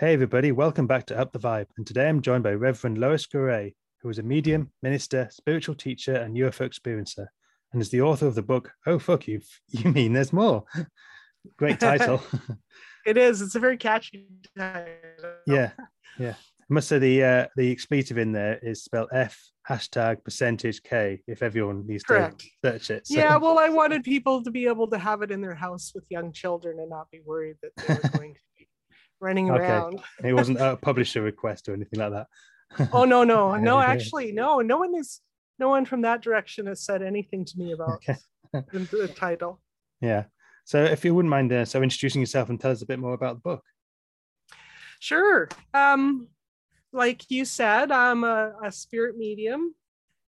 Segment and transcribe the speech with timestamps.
[0.00, 1.66] Hey, everybody, welcome back to Up the Vibe.
[1.76, 6.14] And today I'm joined by Reverend Lois Gray, who is a medium, minister, spiritual teacher,
[6.14, 7.26] and UFO experiencer,
[7.70, 10.64] and is the author of the book, Oh, Fuck You, You Mean There's More?
[11.58, 12.22] Great title.
[13.06, 13.42] it is.
[13.42, 14.26] It's a very catchy
[14.56, 14.86] title.
[15.46, 15.72] Yeah.
[16.18, 16.32] Yeah.
[16.32, 19.38] I must say the uh, the expletive in there is spelled F
[19.68, 22.40] hashtag percentage K if everyone needs Correct.
[22.40, 23.06] to search it.
[23.06, 23.18] So.
[23.18, 26.04] Yeah, well, I wanted people to be able to have it in their house with
[26.08, 28.40] young children and not be worried that they were going to
[29.20, 29.64] running okay.
[29.64, 30.00] around.
[30.24, 32.26] it wasn't a publisher request or anything like that.
[32.92, 35.20] oh no, no, no, actually, no, no one is
[35.58, 38.16] no one from that direction has said anything to me about okay.
[38.52, 39.60] the, the, title.
[40.00, 40.24] Yeah.
[40.64, 43.12] So if you wouldn't mind uh, so introducing yourself and tell us a bit more
[43.12, 43.62] about the book.
[45.00, 45.48] Sure.
[45.74, 46.28] Um,
[46.92, 49.74] like you said, I'm a, a spirit medium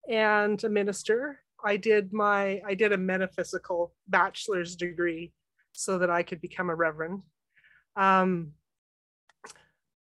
[0.09, 1.39] and a minister.
[1.63, 5.31] I did my I did a metaphysical bachelor's degree
[5.71, 7.21] so that I could become a reverend.
[7.95, 8.53] Um,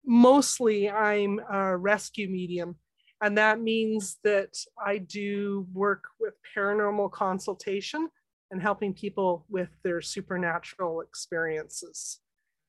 [0.06, 2.76] mostly, I'm a rescue medium,
[3.20, 8.08] and that means that I do work with paranormal consultation
[8.50, 12.20] and helping people with their supernatural experiences.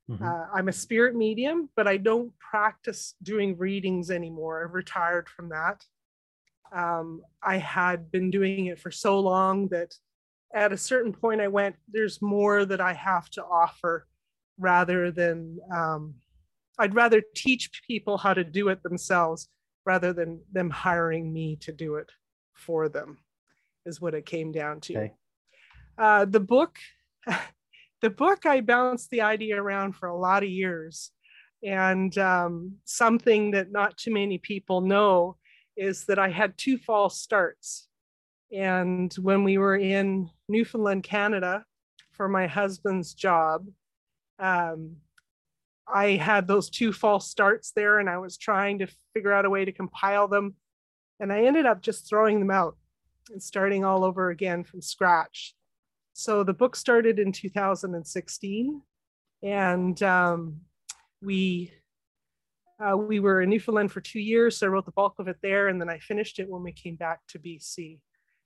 [0.09, 0.23] Mm-hmm.
[0.23, 4.63] Uh, I'm a spirit medium, but I don't practice doing readings anymore.
[4.63, 5.83] I've retired from that.
[6.73, 9.93] Um, I had been doing it for so long that
[10.53, 14.07] at a certain point I went, there's more that I have to offer
[14.57, 16.15] rather than, um,
[16.79, 19.49] I'd rather teach people how to do it themselves
[19.85, 22.11] rather than them hiring me to do it
[22.53, 23.17] for them,
[23.85, 24.97] is what it came down to.
[24.97, 25.13] Okay.
[25.97, 26.77] Uh, the book
[28.01, 31.11] the book I bounced the idea around for a lot of years.
[31.63, 35.37] And um, something that not too many people know
[35.75, 37.87] is that I had two false starts.
[38.51, 41.65] And when we were in Newfoundland, Canada,
[42.11, 43.65] for my husband's job,
[44.39, 44.97] um,
[45.93, 49.49] I had those two false starts there, and I was trying to figure out a
[49.49, 50.55] way to compile them.
[51.19, 52.77] And I ended up just throwing them out
[53.31, 55.55] and starting all over again from scratch.
[56.13, 58.81] So the book started in 2016,
[59.43, 60.61] and um,
[61.21, 61.71] we
[62.79, 64.57] uh, we were in Newfoundland for two years.
[64.57, 66.71] So I wrote the bulk of it there, and then I finished it when we
[66.71, 67.99] came back to BC.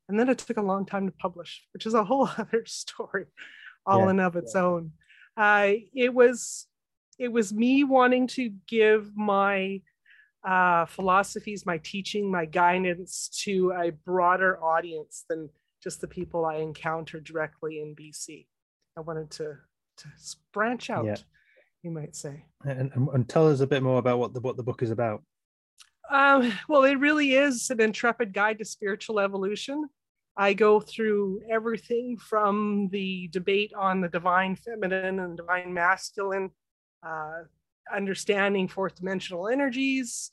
[0.07, 3.25] And then it took a long time to publish, which is a whole other story,
[3.85, 4.61] all yeah, in of its yeah.
[4.61, 4.91] own.
[5.37, 6.67] Uh, it was
[7.19, 9.81] it was me wanting to give my
[10.47, 15.49] uh, philosophies, my teaching, my guidance to a broader audience than
[15.83, 18.47] just the people I encounter directly in BC.
[18.97, 19.57] I wanted to
[19.97, 20.07] to
[20.53, 21.15] branch out, yeah.
[21.83, 22.45] you might say.
[22.63, 25.23] And, and, tell us a bit more about what the what the book is about.
[26.09, 29.87] Um, well, it really is an intrepid guide to spiritual evolution.
[30.35, 36.51] I go through everything from the debate on the divine feminine and divine masculine,
[37.05, 37.43] uh,
[37.93, 40.31] understanding fourth dimensional energies.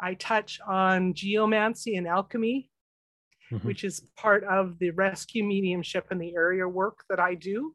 [0.00, 2.70] I touch on geomancy and alchemy,
[3.52, 3.66] mm-hmm.
[3.66, 7.74] which is part of the rescue mediumship and the area work that I do.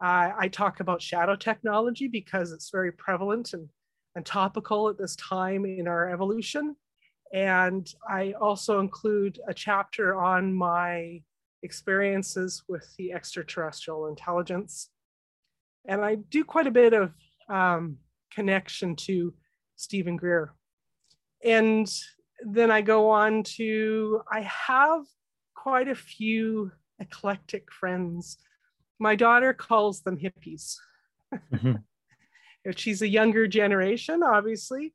[0.00, 3.68] Uh, I talk about shadow technology because it's very prevalent and,
[4.14, 6.76] and topical at this time in our evolution.
[7.32, 11.22] And I also include a chapter on my
[11.62, 14.90] experiences with the extraterrestrial intelligence.
[15.86, 17.12] And I do quite a bit of
[17.48, 17.98] um,
[18.32, 19.34] connection to
[19.76, 20.54] Steven Greer.
[21.44, 21.90] And
[22.44, 25.04] then I go on to, I have
[25.54, 28.38] quite a few eclectic friends.
[28.98, 30.76] My daughter calls them hippies.
[31.52, 31.72] Mm-hmm.
[32.76, 34.92] She's a younger generation, obviously.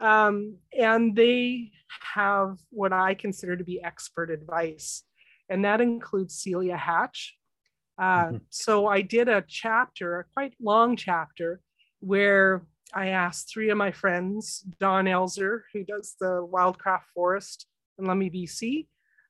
[0.00, 1.70] Um, and they
[2.14, 5.02] have what I consider to be expert advice,
[5.48, 7.36] and that includes Celia Hatch.
[7.98, 8.36] Uh, mm-hmm.
[8.50, 11.60] So I did a chapter, a quite long chapter,
[12.00, 12.62] where
[12.94, 17.66] I asked three of my friends, Don Elzer, who does the Wildcraft Forest
[17.98, 18.86] in Lumby, BC,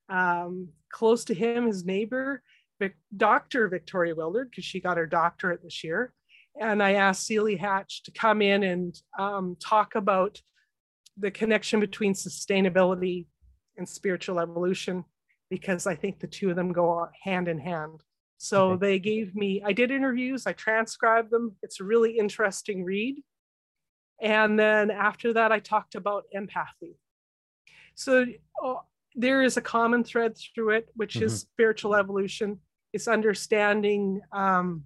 [0.09, 2.43] um, close to him, his neighbor,
[2.79, 3.67] Vic- Dr.
[3.67, 6.13] Victoria Willard, because she got her doctorate this year.
[6.59, 10.41] And I asked Celia Hatch to come in and um, talk about
[11.17, 13.25] the connection between sustainability
[13.77, 15.03] and spiritual evolution,
[15.49, 18.01] because I think the two of them go hand in hand.
[18.37, 18.79] So okay.
[18.85, 21.55] they gave me, I did interviews, I transcribed them.
[21.63, 23.23] It's a really interesting read.
[24.21, 26.97] And then after that, I talked about empathy.
[27.95, 28.25] So
[28.63, 28.75] uh,
[29.15, 31.25] there is a common thread through it, which mm-hmm.
[31.25, 32.59] is spiritual evolution.
[32.93, 34.83] It's understanding um,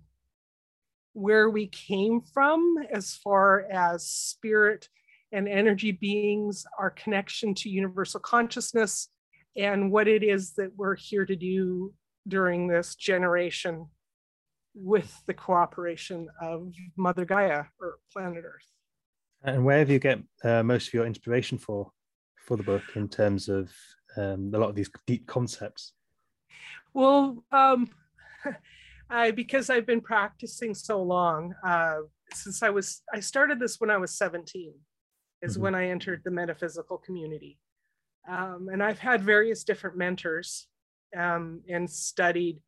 [1.13, 4.87] where we came from as far as spirit
[5.33, 9.09] and energy beings, our connection to universal consciousness,
[9.55, 11.93] and what it is that we're here to do
[12.27, 13.87] during this generation
[14.73, 18.67] with the cooperation of Mother Gaia or planet Earth.
[19.43, 21.91] And where have you get uh, most of your inspiration for
[22.45, 23.71] for the book in terms of
[24.17, 25.93] um, a lot of these deep concepts?
[26.93, 27.89] Well, um,
[29.09, 31.99] I because I've been practicing so long uh,
[32.33, 34.73] since I was I started this when I was 17
[35.41, 35.63] is mm-hmm.
[35.63, 37.59] when I entered the metaphysical community,
[38.29, 40.67] um, and I've had various different mentors
[41.17, 42.61] um, and studied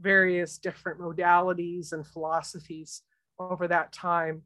[0.00, 3.02] various different modalities and philosophies
[3.38, 4.42] over that time.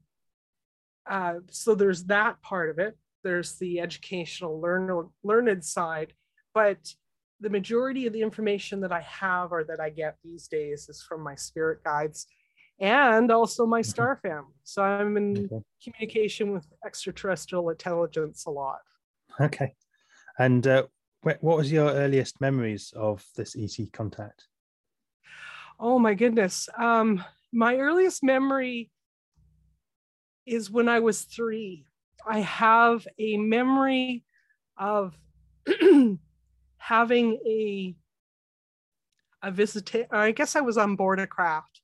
[1.08, 2.96] Uh, so there's that part of it.
[3.22, 6.12] There's the educational, learn, learned side,
[6.54, 6.78] but
[7.40, 11.02] the majority of the information that I have or that I get these days is
[11.02, 12.26] from my spirit guides
[12.78, 13.90] and also my mm-hmm.
[13.90, 14.54] star family.
[14.64, 15.64] So I'm in okay.
[15.82, 18.80] communication with extraterrestrial intelligence a lot.
[19.40, 19.74] Okay.
[20.38, 20.84] And uh,
[21.40, 24.46] what was your earliest memories of this ET contact?
[25.78, 26.68] Oh my goodness.
[26.78, 28.90] Um, my earliest memory
[30.46, 31.86] is when I was three.
[32.26, 34.24] I have a memory
[34.78, 35.18] of
[36.78, 37.96] having a
[39.42, 40.08] a visit.
[40.10, 41.82] I guess I was on board a craft.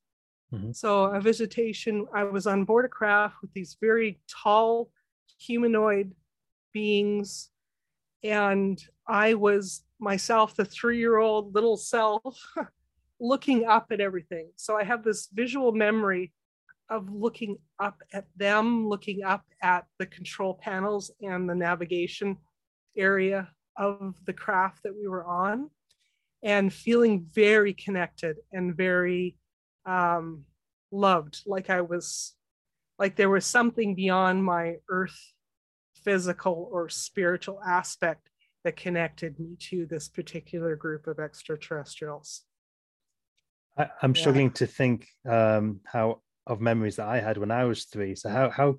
[0.53, 0.73] Mm-hmm.
[0.73, 2.07] So a visitation.
[2.15, 4.91] I was on board a craft with these very tall
[5.39, 6.15] humanoid
[6.73, 7.51] beings,
[8.23, 12.39] and I was myself, the three-year-old little self,
[13.21, 14.51] looking up at everything.
[14.57, 16.33] So I have this visual memory
[16.91, 22.37] of looking up at them, looking up at the control panels and the navigation
[22.97, 25.71] area of the craft that we were on,
[26.43, 29.37] and feeling very connected and very
[29.87, 30.45] um,
[30.91, 32.35] loved, like I was,
[32.99, 35.19] like there was something beyond my earth
[36.05, 38.29] physical or spiritual aspect
[38.65, 42.43] that connected me to this particular group of extraterrestrials.
[43.77, 44.55] I, am struggling yeah.
[44.55, 48.15] to think um, how of memories that I had when I was three.
[48.15, 48.79] So how how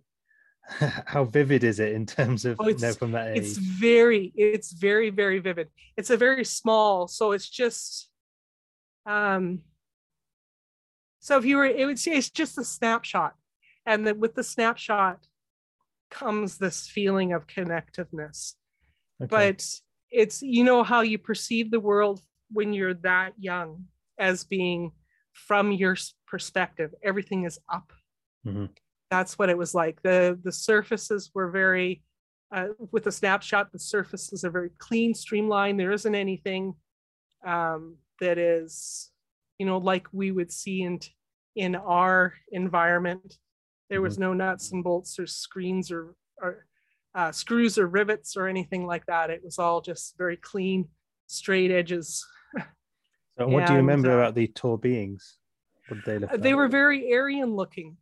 [1.06, 3.44] how vivid is it in terms of oh, you know, from that age?
[3.44, 5.69] It's very, it's very, very vivid.
[5.97, 8.09] It's a very small, so it's just
[9.06, 9.59] um
[11.19, 13.33] so if you were it would say it's just a snapshot.
[13.86, 15.27] And then with the snapshot
[16.09, 18.53] comes this feeling of connectiveness.
[19.24, 19.28] Okay.
[19.30, 19.66] But
[20.14, 22.22] it's you know how you perceive the world
[22.52, 23.86] when you're that young
[24.20, 24.92] as being
[25.34, 25.98] from your
[26.28, 27.92] perspective everything is up
[28.46, 28.66] mm-hmm.
[29.10, 32.04] that's what it was like the the surfaces were very
[32.56, 36.75] uh, with a snapshot the surfaces are very clean streamlined there isn't anything
[37.46, 39.10] um, that is
[39.58, 41.00] you know like we would see in
[41.56, 43.38] in our environment
[43.90, 44.24] there was mm-hmm.
[44.24, 46.66] no nuts and bolts or screens or, or
[47.15, 50.88] uh, screws or rivets or anything like that it was all just very clean
[51.27, 52.25] straight edges
[53.38, 55.38] So what and, do you remember uh, about the tall beings?
[55.88, 56.56] What they look They like?
[56.56, 57.98] were very Aryan looking.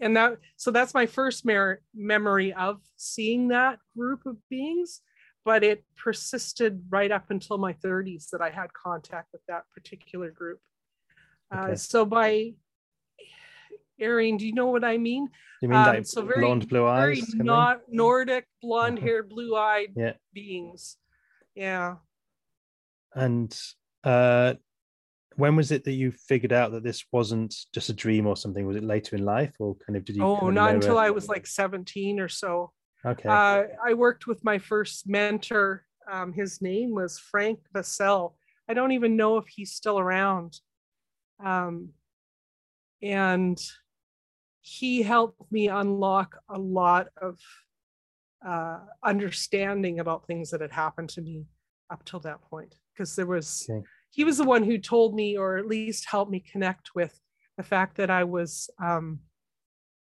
[0.00, 5.02] And that so that's my first mer- memory of seeing that group of beings,
[5.44, 10.30] but it persisted right up until my 30s that I had contact with that particular
[10.30, 10.60] group.
[11.54, 11.72] Uh, okay.
[11.72, 12.54] Uh, so by
[14.00, 15.28] Aryan, do you know what I mean?
[15.62, 17.20] You mean um, like so very, blonde, blue eyes?
[17.20, 20.14] Very not Nordic, blonde haired, blue eyed yeah.
[20.32, 20.96] beings.
[21.54, 21.96] Yeah.
[23.14, 23.56] And
[24.02, 24.54] uh,
[25.36, 28.66] when was it that you figured out that this wasn't just a dream or something?
[28.66, 30.24] Was it later in life, or kind of did you?
[30.24, 32.72] Oh, kind of not until I was like seventeen or so.
[33.06, 33.28] Okay.
[33.28, 35.84] Uh, I worked with my first mentor.
[36.10, 38.34] Um, his name was Frank Vassell.
[38.68, 40.58] I don't even know if he's still around.
[41.44, 41.90] Um,
[43.02, 43.60] and
[44.66, 47.38] he helped me unlock a lot of
[48.46, 51.46] uh, understanding about things that had happened to me
[51.90, 55.36] up till that point because there was okay he was the one who told me,
[55.36, 57.18] or at least helped me connect with
[57.56, 59.18] the fact that I was um,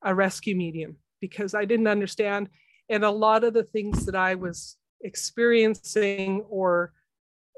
[0.04, 2.50] a rescue medium because I didn't understand.
[2.90, 6.92] And a lot of the things that I was experiencing or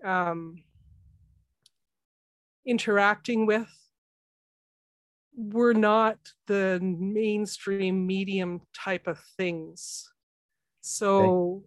[0.06, 0.62] um,
[2.64, 3.68] interacting with
[5.38, 10.12] were not the mainstream medium type of things.
[10.82, 11.64] So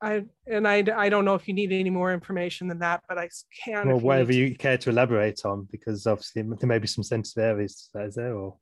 [0.00, 3.18] I and I I don't know if you need any more information than that, but
[3.18, 3.28] I
[3.64, 3.88] can.
[3.88, 7.44] Well, whatever you, you care to elaborate on, because obviously there may be some sensitive
[7.44, 8.34] areas that is there.
[8.34, 8.56] Or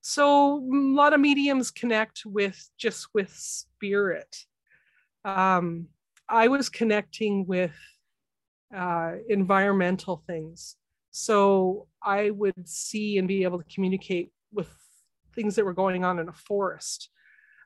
[0.00, 4.36] so a lot of mediums connect with just with spirit.
[5.24, 5.88] Um,
[6.28, 7.74] I was connecting with
[8.76, 10.76] uh, environmental things,
[11.16, 14.68] so I would see and be able to communicate with
[15.34, 17.10] things that were going on in a forest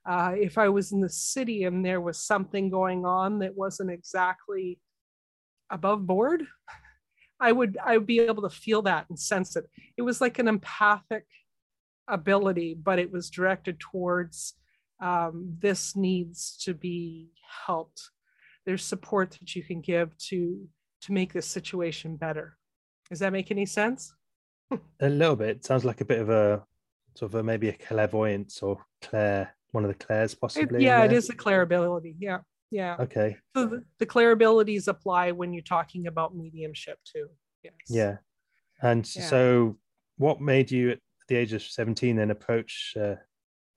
[0.09, 3.91] uh, if I was in the city and there was something going on that wasn't
[3.91, 4.79] exactly
[5.71, 6.45] above board,
[7.41, 9.65] I would I would be able to feel that and sense it.
[9.97, 11.25] It was like an empathic
[12.09, 14.55] ability, but it was directed towards
[15.03, 17.31] um, this needs to be
[17.67, 18.03] helped.
[18.67, 20.67] There's support that you can give to
[21.03, 22.57] to make this situation better.
[23.11, 24.15] Does that make any sense?
[25.01, 25.65] a little bit.
[25.65, 26.63] Sounds like a bit of a
[27.17, 30.79] sort of a, maybe a clairvoyance or clair, one of the clairs possibly.
[30.79, 32.15] It, yeah, it is a clair ability.
[32.21, 32.39] Yeah,
[32.71, 32.97] yeah.
[33.01, 33.37] Okay.
[33.57, 37.27] So the, the clair abilities apply when you're talking about mediumship too.
[37.65, 37.75] Yes.
[37.89, 38.17] Yeah.
[38.81, 39.27] And Yeah.
[39.27, 39.79] so,
[40.17, 40.99] what made you at
[41.29, 43.17] the age of 17 then approach uh,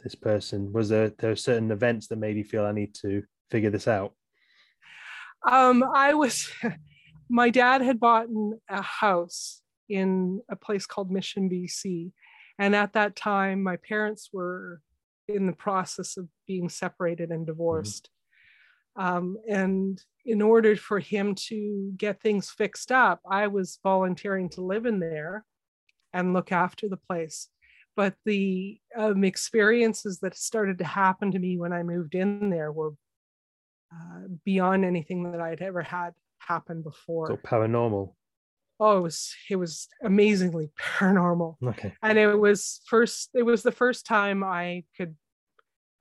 [0.02, 0.72] this person?
[0.74, 3.88] Was there there were certain events that made you feel I need to figure this
[3.88, 4.14] out?
[5.50, 6.50] Um, I was,
[7.34, 8.28] my dad had bought
[8.70, 12.12] a house in a place called Mission, BC.
[12.60, 14.82] And at that time, my parents were
[15.28, 18.12] in the process of being separated and divorced.
[18.96, 24.62] Um, and in order for him to get things fixed up, I was volunteering to
[24.62, 25.44] live in there
[26.14, 27.50] and look after the place.
[27.96, 32.72] But the um, experiences that started to happen to me when I moved in there
[32.72, 32.92] were
[33.92, 36.14] uh, beyond anything that I'd ever had
[36.48, 37.32] happen before.
[37.32, 38.14] Of paranormal.
[38.80, 41.94] oh, it was it was amazingly paranormal, Okay.
[42.02, 45.16] and it was first it was the first time I could,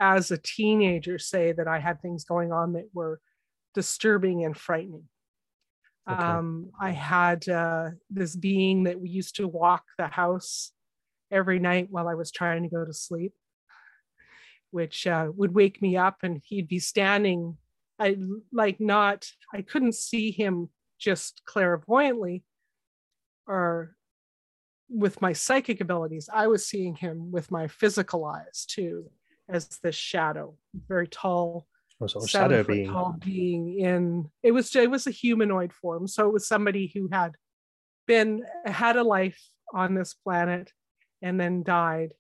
[0.01, 3.21] as a teenager, say that I had things going on that were
[3.75, 5.05] disturbing and frightening.
[6.11, 6.21] Okay.
[6.21, 10.73] Um, I had uh, this being that we used to walk the house
[11.31, 13.33] every night while I was trying to go to sleep,
[14.73, 17.57] which uh, would wake me up, and he'd be standing.
[18.03, 18.17] I
[18.53, 19.27] like not.
[19.55, 22.45] I couldn't see him just clairvoyantly,
[23.47, 23.95] or
[24.89, 26.29] with my psychic abilities.
[26.33, 29.11] I was seeing him with my physical eyes too,
[29.49, 30.57] as this shadow,
[30.89, 31.67] very tall,
[32.01, 32.91] Or sort of shadow being.
[32.91, 37.09] tall being in it was it was a humanoid form so it was somebody who
[37.13, 37.33] had
[38.09, 39.41] been had a life
[39.73, 40.73] on this planet
[41.23, 42.15] and then died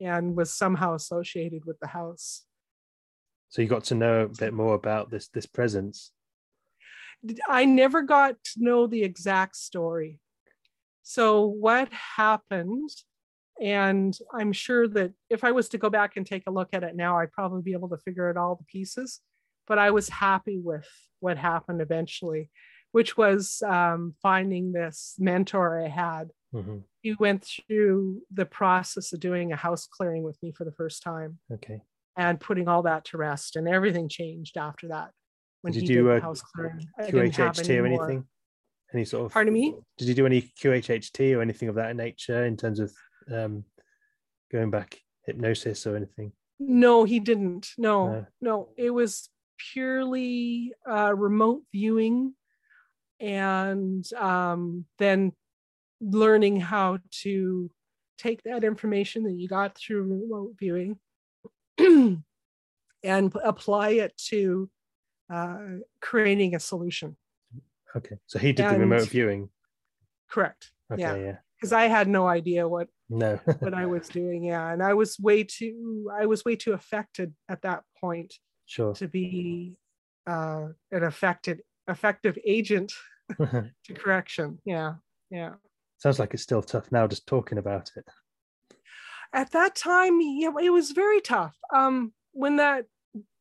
[0.00, 2.44] and was somehow associated with the house
[3.52, 6.10] So you got to know a bit more about this this presence.
[7.48, 10.18] i never got to know the exact story
[11.02, 12.88] so what happened
[13.60, 16.82] and i'm sure that if i was to go back and take a look at
[16.82, 19.20] it now i'd probably be able to figure out all the pieces
[19.66, 20.88] but i was happy with
[21.20, 22.50] what happened eventually
[22.92, 26.82] which was um, finding this mentor i had Mhm.
[27.02, 31.02] he went through the process of doing a house clearing with me for the first
[31.02, 31.82] time Okay.
[32.16, 35.10] And putting all that to rest and everything changed after that
[35.62, 38.24] when Did he you do did a house clearing I didn't have QHHT or anything?
[38.92, 42.44] Any sort of pardon me Did you do any QHHT or anything of that nature
[42.44, 42.92] in terms of
[43.32, 43.64] um,
[44.50, 46.32] going back hypnosis or anything?
[46.58, 47.70] No, he didn't.
[47.78, 48.26] No, No.
[48.40, 49.30] no, it was
[49.72, 52.34] purely uh, remote viewing
[53.20, 55.32] and um, then
[56.00, 57.70] learning how to
[58.18, 60.98] take that information that you got through remote viewing
[63.04, 64.70] and apply it to
[65.32, 65.58] uh,
[66.00, 67.16] creating a solution.
[67.96, 68.16] Okay.
[68.26, 69.50] So he did the remote viewing.
[70.30, 70.72] Correct.
[70.92, 71.02] Okay.
[71.02, 71.14] yeah.
[71.16, 71.36] Yeah.
[71.56, 73.36] Because I had no idea what No.
[73.60, 74.44] what I was doing.
[74.44, 78.34] Yeah, and I was way too I was way too affected at that point
[78.66, 78.94] sure.
[78.94, 79.76] to be
[80.26, 82.92] uh, an affected effective agent
[83.38, 84.58] to correction.
[84.64, 84.94] Yeah,
[85.30, 85.54] yeah.
[85.98, 88.04] Sounds like it's still tough now just talking about it.
[89.32, 91.56] At that time, yeah, it was very tough.
[91.74, 92.86] Um, when that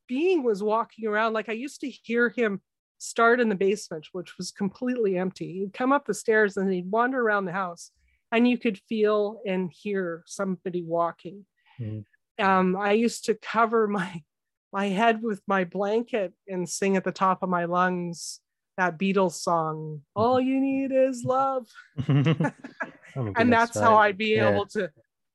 [0.07, 2.61] being was walking around, like I used to hear him
[2.97, 5.53] start in the basement, which was completely empty.
[5.59, 7.91] He'd come up the stairs and he'd wander around the house,
[8.31, 11.45] and you could feel and hear somebody walking.
[11.79, 12.05] Mhm.
[12.39, 14.23] Um, I used to cover my
[14.73, 18.39] my head with my blanket and sing at the top of my lungs
[18.77, 21.67] that Beatles song, "All You Need Is Love."
[23.13, 23.97] Oh and that's how.
[23.97, 24.49] I'd be Yeah.
[24.53, 24.89] able to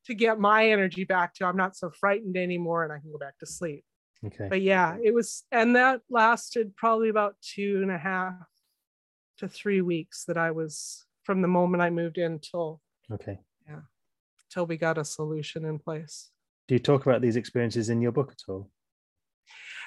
[0.06, 3.18] to get my energy back to I'm not so frightened anymore and I can go
[3.18, 3.84] back to sleep.
[4.24, 4.48] Okay.
[4.48, 8.34] But yeah, it was and that lasted probably about two and a half
[9.38, 12.80] to three weeks that I was from the moment I moved in till
[13.12, 13.38] Okay.
[13.68, 13.80] Yeah.
[14.50, 16.30] Till we got a solution in place.
[16.68, 18.70] Do you talk about these experiences in your book at all?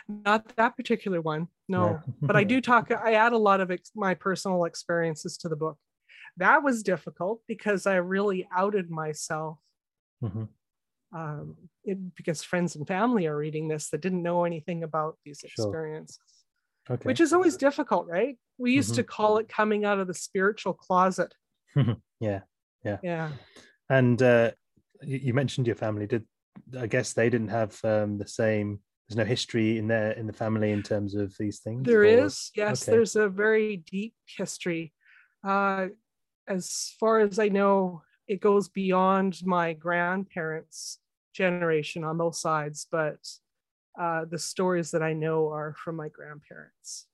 [0.08, 2.00] Not that particular one, no.
[2.22, 5.56] but I do talk, I add a lot of ex- my personal experiences to the
[5.56, 5.78] book.
[6.38, 9.60] That was difficult because I really outed myself
[10.24, 10.50] Mhm.
[11.14, 15.40] um, it, because friends and family are reading this that didn't know anything about these
[15.40, 15.66] Sure.
[15.66, 16.20] experiences,
[16.90, 17.04] Okay.
[17.04, 18.38] which is always difficult, right?
[18.58, 21.34] We used to call it coming out of the spiritual closet.
[22.20, 22.42] Yeah,
[22.84, 22.98] yeah.
[23.02, 23.32] Yeah.
[23.90, 24.52] And uh,
[25.02, 26.06] you, you mentioned your family.
[26.06, 26.26] Did
[26.78, 28.82] I guess they didn't have um, the same?
[29.08, 31.88] There's no history in there in the family in terms of these things.
[31.88, 32.92] There or- is, yes, okay.
[32.92, 34.94] there's a very deep history.
[35.48, 35.88] Uh,
[36.48, 41.00] as far as I know, it goes beyond my grandparents'
[41.34, 43.18] generation on both sides, but
[44.00, 47.08] uh, the stories that I know are from my grandparents.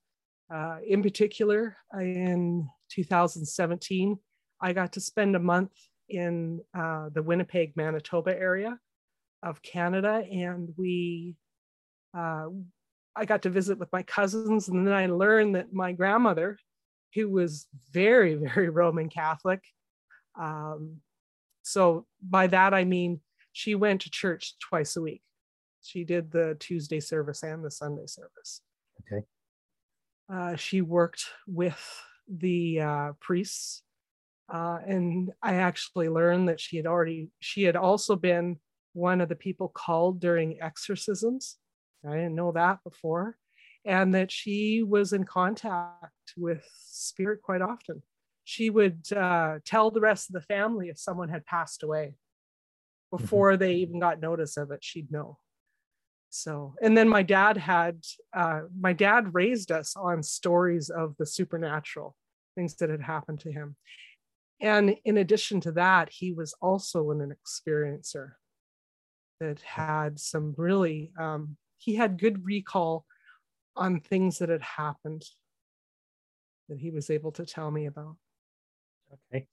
[0.54, 4.20] Uh, in particular, in 2017,
[4.62, 5.72] I got to spend a month
[6.10, 8.78] in uh, the Winnipeg, Manitoba area
[9.42, 11.38] of Canada, and we,
[12.16, 12.48] uh,
[13.16, 16.58] I got to visit with my cousins, and then I learned that my grandmother,
[17.14, 19.62] who was very, very Roman Catholic,
[20.38, 20.98] um,
[21.66, 25.22] so by that I mean she went to church twice a week.
[25.82, 28.62] She did the Tuesday service and the Sunday service.
[29.02, 29.26] Okay.
[30.32, 31.82] Uh, she worked with
[32.28, 33.82] the uh, priests,
[34.54, 38.58] uh, and I actually learned that she had already she had also been
[38.94, 41.58] one of the people called during exorcisms.
[42.06, 43.38] I didn't know that before,
[43.86, 48.04] and that she was in contact with spirit quite often.
[48.46, 52.14] She would uh, tell the rest of the family if someone had passed away
[53.14, 53.18] mm-hmm.
[53.18, 53.60] before mm-hmm.
[53.60, 54.84] they even got notice of it.
[54.84, 55.40] She'd know
[56.36, 58.04] so and then my dad had
[58.36, 62.14] uh, my dad raised us on stories of the supernatural
[62.56, 63.78] things that had happened to him
[64.60, 68.32] and in addition to that he was also an experiencer
[69.40, 73.06] that had some really um, he had good recall
[73.78, 75.24] on things that had happened
[76.68, 78.18] that he was able to tell me about
[79.34, 79.46] okay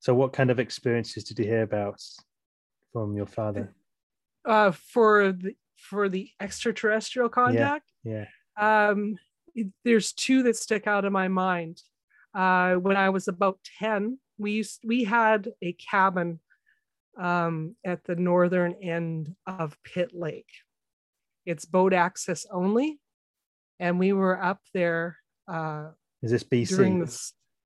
[0.00, 2.00] so what kind of experiences did you hear about
[2.92, 3.74] from your father
[4.44, 7.90] uh, for the for the extraterrestrial contact.
[8.04, 8.26] Yeah.
[8.58, 8.90] yeah.
[8.90, 9.16] Um,
[9.84, 11.82] there's two that stick out in my mind.
[12.34, 16.40] Uh, when I was about 10, we used we had a cabin
[17.20, 20.48] um, at the northern end of Pitt Lake.
[21.44, 23.00] It's boat access only,
[23.78, 25.18] and we were up there.
[25.46, 25.90] Uh,
[26.22, 26.70] is this BC?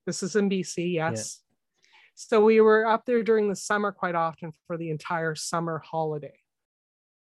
[0.06, 1.40] This, this is in BC, yes.
[1.40, 1.88] Yeah.
[2.14, 6.38] So we were up there during the summer quite often for the entire summer holiday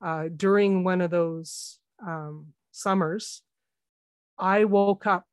[0.04, 3.42] uh, during one of those um, summers,
[4.38, 5.25] I woke up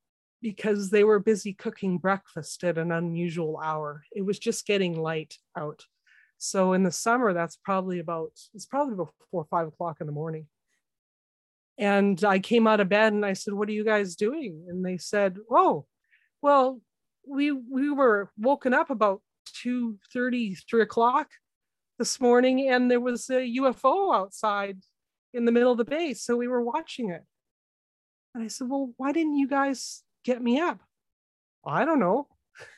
[0.42, 4.04] because they were busy cooking breakfast at an unusual hour.
[4.12, 5.84] It was just getting light out.
[6.38, 10.08] So in the summer, that's probably about, it's probably about four or five o'clock in
[10.08, 10.48] the morning.
[11.78, 14.66] And I came out of bed and I said, What are you guys doing?
[14.70, 15.86] And they said, Oh,
[16.42, 16.82] well,
[17.28, 19.22] we we were woken up about
[19.62, 21.30] 2 30, 3 o'clock
[22.00, 24.80] this morning and there was a UFO outside
[25.34, 26.24] in the middle of the base.
[26.24, 27.24] So we were watching it.
[28.34, 30.80] And I said, Well, why didn't you guys get me up?
[31.66, 32.28] I don't know.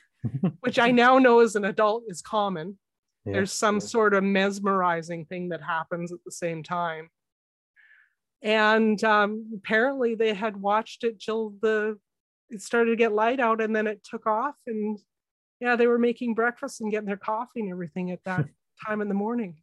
[0.60, 2.78] Which I now know as an adult is common.
[3.24, 3.34] Yeah.
[3.34, 7.08] There's some sort of mesmerizing thing that happens at the same time.
[8.42, 11.98] And um, apparently they had watched it till the
[12.50, 14.98] it started to get light out and then it took off and
[15.60, 18.46] yeah, they were making breakfast and getting their coffee and everything at that
[18.86, 19.56] time in the morning.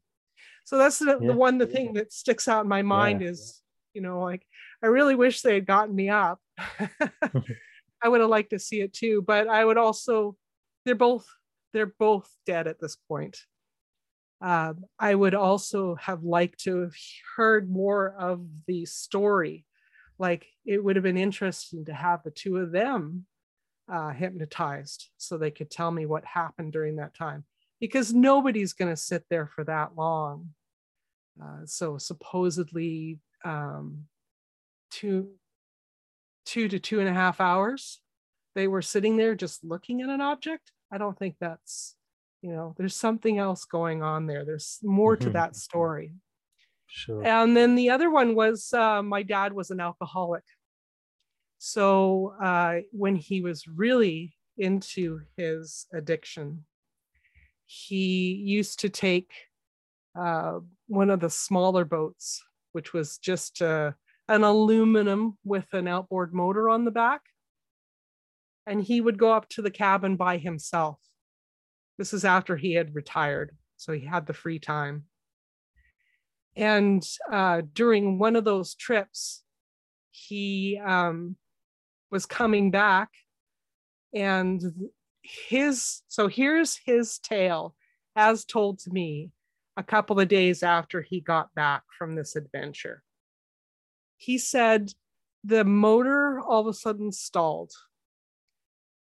[0.65, 1.27] So that's the, yeah.
[1.27, 3.29] the one the thing that sticks out in my mind yeah.
[3.29, 3.61] is,
[3.93, 4.45] you know, like
[4.81, 6.39] I really wish they had gotten me up.
[8.03, 10.35] I would have liked to see it too, but I would also
[10.85, 11.25] they're both
[11.73, 13.37] they're both dead at this point.
[14.41, 16.93] Um, I would also have liked to have
[17.37, 19.65] heard more of the story.
[20.23, 23.25] Like it would have been interesting to have the two of them
[23.91, 27.43] uh, hypnotized so they could tell me what happened during that time
[27.81, 30.51] because nobody's going to sit there for that long.
[31.43, 34.05] Uh, so supposedly um,
[34.91, 35.27] two,
[36.45, 37.99] two to two and a half hours,
[38.55, 40.71] they were sitting there just looking at an object.
[40.89, 41.97] I don't think that's,
[42.41, 44.45] you know, there's something else going on there.
[44.45, 45.33] There's more to mm-hmm.
[45.33, 46.13] that story.
[46.95, 47.25] Sure.
[47.25, 50.43] And then the other one was uh, my dad was an alcoholic.
[51.57, 56.65] So uh, when he was really into his addiction,
[57.65, 59.31] he used to take
[60.15, 63.93] uh, one of the smaller boats, which was just uh,
[64.27, 67.21] an aluminum with an outboard motor on the back.
[68.67, 70.99] And he would go up to the cabin by himself.
[71.97, 75.05] This is after he had retired, so he had the free time.
[76.55, 79.43] And uh, during one of those trips,
[80.11, 81.35] he um,
[82.11, 83.09] was coming back,
[84.13, 84.61] and
[85.23, 87.75] his so here's his tale
[88.15, 89.31] as told to me
[89.77, 93.01] a couple of days after he got back from this adventure.
[94.17, 94.91] He said
[95.43, 97.71] the motor all of a sudden stalled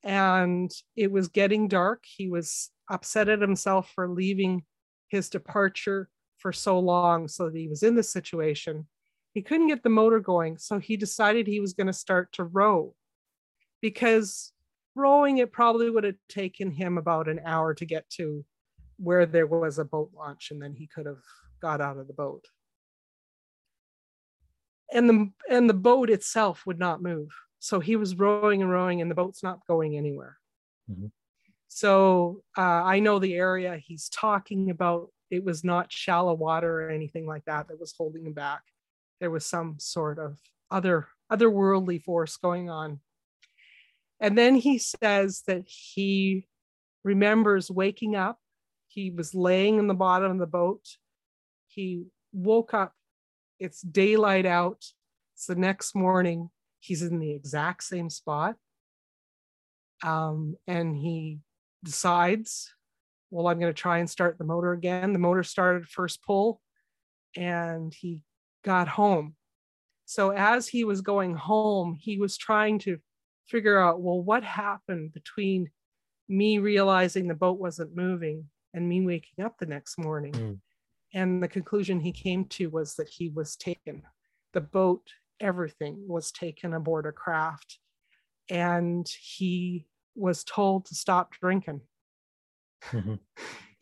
[0.03, 2.03] and it was getting dark.
[2.05, 4.63] He was upset at himself for leaving
[5.07, 6.09] his departure
[6.43, 8.85] for so long, so that he was in this situation.
[9.33, 12.43] He couldn't get the motor going, so he decided he was going to start to
[12.43, 12.93] row
[13.81, 14.51] because
[14.93, 18.45] rowing, it probably would have taken him about an hour to get to
[18.97, 21.23] where there was a boat launch, and then he could have
[21.61, 22.45] got out of the boat.
[24.93, 27.29] and the and the boat itself would not move
[27.59, 30.37] so he was rowing and rowing and the boat's not going anywhere
[30.91, 31.09] Mhm.
[31.67, 32.61] so uh,
[32.93, 37.43] i know the area he's talking about it was not shallow water or anything like
[37.45, 38.61] that that was holding him back.
[39.19, 40.37] There was some sort of
[40.69, 42.99] other otherworldly force going on.
[44.19, 46.45] And then he says that he
[47.03, 48.37] remembers waking up.
[48.87, 50.85] He was laying in the bottom of the boat.
[51.65, 52.93] He woke up.
[53.59, 54.85] It's daylight out.
[55.33, 56.51] It's the next morning.
[56.79, 58.55] He's in the exact same spot.
[60.03, 61.39] Um, and he
[61.83, 62.71] decides
[63.33, 65.11] well i'm going to try and start the motor again.
[65.11, 66.61] The motor started first pull
[67.35, 68.21] and he
[68.63, 69.35] got home.
[70.05, 72.99] So as he was going home he was trying to
[73.47, 75.71] figure out well what happened between
[76.29, 80.33] me realizing the boat wasn't moving and me waking up the next morning.
[80.33, 80.59] Mm.
[81.13, 84.03] and the conclusion he came to was that he was taken.
[84.53, 85.07] The boat
[85.39, 87.79] everything was taken aboard a craft
[88.49, 91.81] and he was told to stop drinking
[92.91, 93.19] Mhm.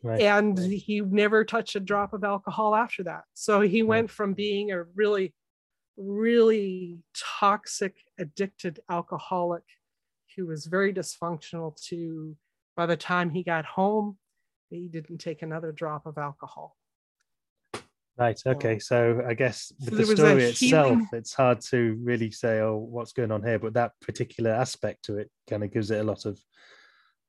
[0.04, 0.20] Right.
[0.22, 4.72] and he never touched a drop of alcohol after that so he went from being
[4.72, 5.32] a really
[5.96, 9.62] really toxic addicted alcoholic
[10.34, 12.36] who was very dysfunctional to
[12.74, 14.18] by the time he got home
[14.70, 16.76] he didn't take another drop of alcohol
[18.18, 18.38] Right.
[18.44, 18.78] Okay.
[18.78, 21.98] So I guess with So the there was a story itself, healing- it's hard to
[22.02, 23.58] really say, oh, what's going on here.
[23.58, 26.38] But that particular aspect to it kind of gives it a lot of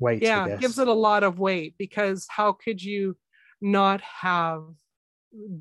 [0.04, 0.22] weight.
[0.22, 3.18] Yeah gives it a lot of weight because how could you
[3.62, 4.64] not have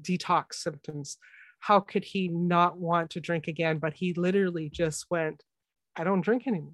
[0.01, 1.17] detox symptoms
[1.61, 5.43] how could he not want to drink again but he literally just went
[5.97, 6.73] i don't drink anymore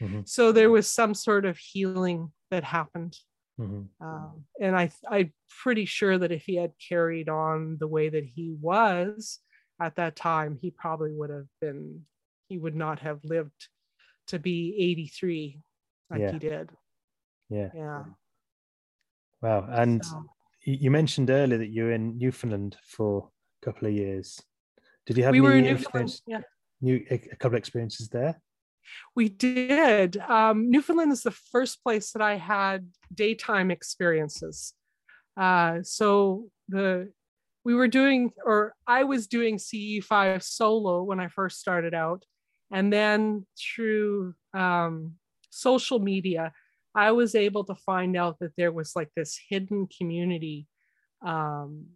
[0.00, 0.28] Mhm.
[0.28, 3.16] so there was some sort of healing that happened
[3.60, 3.88] Mhm.
[4.00, 8.24] um, and I, i'm pretty sure that if he had carried on the way that
[8.24, 9.40] he was
[9.80, 12.06] at that time he probably would have been
[12.48, 13.68] he would not have lived
[14.28, 15.60] to be 83
[16.10, 16.32] like Yeah.
[16.32, 16.70] he did
[17.48, 17.70] Yeah.
[17.74, 18.04] yeah
[19.42, 19.66] Wow.
[19.70, 20.24] And so-
[20.62, 23.30] you mentioned earlier that you were in Newfoundland for
[23.62, 24.40] a couple of years.
[25.04, 26.18] Did you have we were in Newfoundland.
[26.26, 26.40] Yeah,
[26.80, 28.40] new, a, a couple of experiences there?
[29.14, 30.16] we did.
[30.16, 34.74] Um, Newfoundland is the first place that I had daytime experiences.
[35.36, 37.12] Uh, so the
[37.64, 42.24] we were doing, or I was doing CE5 solo when I first started out,
[42.70, 45.14] and then through um,
[45.54, 46.52] social media,
[46.94, 50.68] I was able to find out that there was like this hidden community
[51.24, 51.86] um,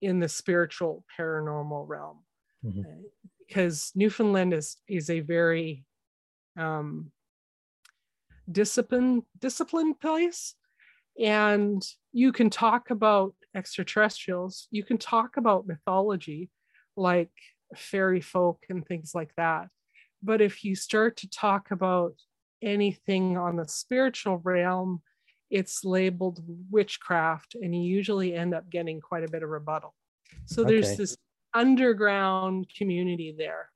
[0.00, 2.24] in the spiritual paranormal realm
[2.64, 2.84] Mhm.
[2.84, 5.84] Uh, because Newfoundland is is a very
[6.56, 7.12] um,
[8.50, 10.54] discipline disciplined place,
[11.18, 16.50] and you can talk about extraterrestrials, you can talk about mythology,
[16.96, 17.32] like
[17.76, 19.68] fairy folk and things like that.
[20.22, 22.14] But if you start to talk about
[22.62, 25.02] anything on the spiritual realm,
[25.50, 29.94] it's labeled witchcraft, and you usually end up getting quite a bit of rebuttal.
[30.46, 31.16] So there's this
[31.54, 33.70] underground community there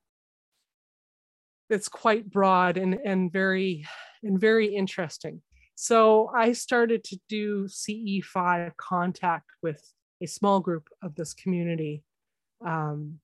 [1.68, 3.86] that's quite broad and, and very
[4.22, 5.42] and very interesting.
[5.74, 9.82] So I started to do CE5 contact with
[10.22, 12.04] a small group of this community
[12.64, 13.18] um,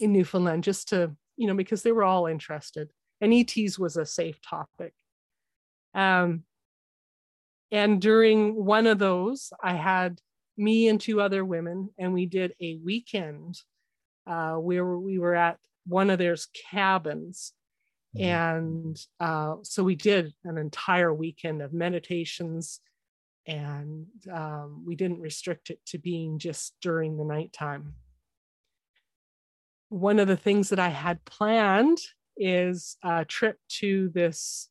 [0.00, 2.90] in Newfoundland, just to you know because they were all interested,
[3.20, 4.94] and ETs was a safe topic.
[5.94, 6.44] Um,
[7.70, 10.20] and during one of those, I had
[10.56, 13.58] me and two other women, and we did a weekend
[14.26, 16.36] uh, where we were at one of their
[16.70, 17.52] cabins.
[18.16, 18.22] Mhm.
[18.22, 22.80] And uh, so we did an entire weekend of meditations,
[23.46, 27.94] and um, we didn't restrict it to being just during the nighttime.
[29.88, 31.98] One of the things that I had planned
[32.36, 34.68] is a trip to this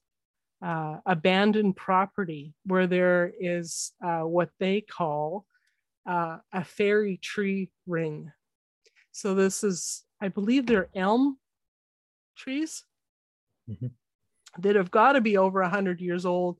[0.62, 5.46] uh, abandoned property where there is uh, what they call
[6.06, 8.32] uh, a fairy tree ring.
[9.12, 11.38] So this is, I believe, they're elm
[12.36, 12.84] trees
[13.70, 13.92] Mhm.
[14.60, 16.60] that have got to be over a hundred years old.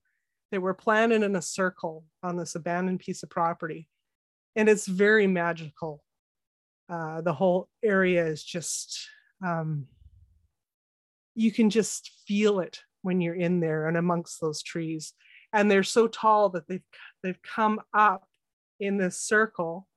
[0.52, 3.90] They were planted in a circle on this abandoned piece of property,
[4.56, 6.04] and it's very magical.
[6.90, 9.10] Uh, the whole area is just
[9.44, 9.88] um,
[11.36, 15.14] you can just feel it when you're in there and amongst those trees
[15.52, 16.84] and they're so tall that they've
[17.22, 18.28] they've come up
[18.80, 19.88] in this circle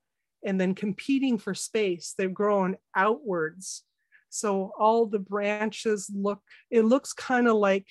[0.45, 3.83] and then competing for space they've grown outwards
[4.29, 7.87] so all the branches look it looks kind of like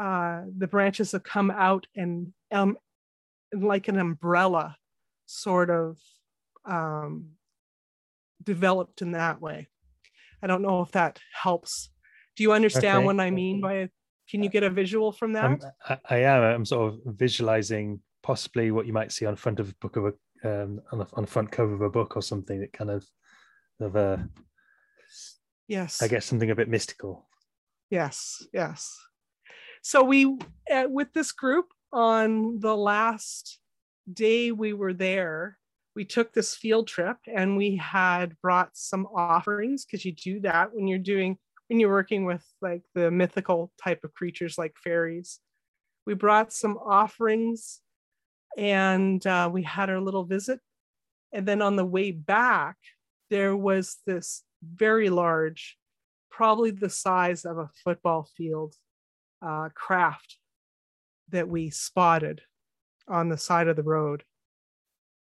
[0.00, 2.76] uh, the branches have come out and um,
[3.52, 4.76] like an umbrella
[5.26, 5.98] sort of
[6.64, 7.30] um,
[8.44, 9.66] developed in that way
[10.42, 11.90] I don't know if that helps.
[12.38, 13.06] Do you understand Okay.
[13.06, 13.90] what I mean by it?
[14.30, 15.44] Can you get a visual from that?
[15.44, 16.42] I'm, I, I am.
[16.44, 20.04] I'm sort of visualizing possibly what you might see on front of a book of
[20.04, 20.12] a
[20.44, 23.04] um, on the on the front cover of a book or something that kind of
[23.80, 24.18] of uh,
[25.66, 26.00] yes.
[26.00, 27.28] I guess something a bit mystical.
[27.90, 28.96] Yes, yes.
[29.82, 30.38] So we,
[30.72, 33.58] uh, with this group, on the last
[34.12, 35.58] day we were there,
[35.96, 40.72] we took this field trip and we had brought some offerings because you do that
[40.72, 41.36] when you're doing
[41.68, 45.40] when you're working with like the mythical type of creatures like fairies.
[46.06, 47.80] We brought some offerings
[48.56, 50.60] and uh, we had our little visit.
[51.32, 52.76] And then on the way back,
[53.30, 55.76] there was this very large
[56.30, 58.74] probably the size of a football field
[59.42, 60.38] uh, craft
[61.30, 62.40] that we spotted
[63.06, 64.22] on the side of the road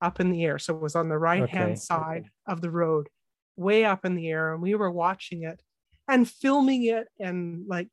[0.01, 0.59] up in the air.
[0.59, 3.09] So it was on the right hand Okay, side of the road,
[3.57, 4.53] way up in the air.
[4.53, 5.63] And we were watching it
[6.09, 7.89] and filming it and like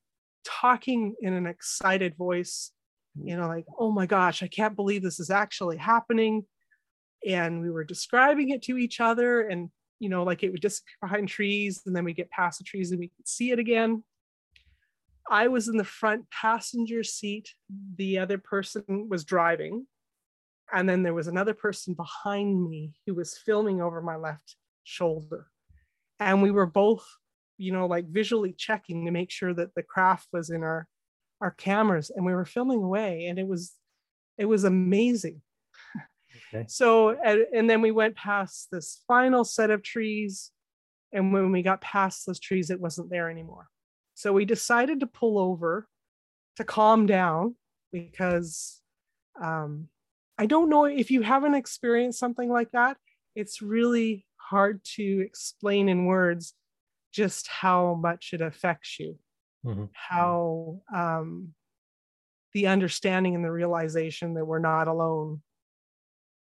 [0.45, 2.71] talking in an excited voice,
[3.17, 3.29] mm-hmm.
[3.29, 6.45] you know, like, oh my gosh, I can't believe this is actually happening.
[7.27, 10.95] And we were describing it to each other and you know, like it would disappear
[11.01, 14.03] behind trees and then we get past the trees and we could see it again.
[15.29, 17.53] I was in the front passenger seat.
[17.95, 19.87] The other person was driving.
[20.73, 25.47] And then there was another person behind me who was filming over my left shoulder.
[26.19, 27.05] And we were both,
[27.57, 30.87] you know, like visually checking to make sure that the craft was in our
[31.41, 33.73] our cameras and we were filming away and it was
[34.37, 35.41] it was amazing.
[36.53, 36.65] Okay.
[36.67, 40.51] so and, and then we went past this final set of trees
[41.11, 43.67] and when we got past those trees it wasn't there anymore.
[44.15, 45.87] So we decided to pull over
[46.55, 47.55] to calm down
[47.91, 48.79] because
[49.41, 49.87] um,
[50.37, 52.97] i don't know if you haven't experienced something like that.
[53.35, 56.53] It's really hard to explain in words
[57.13, 59.17] just how much it affects you.
[59.65, 59.89] Mhm.
[59.93, 61.53] how um,
[62.53, 65.41] the understanding and the realization that we're not alone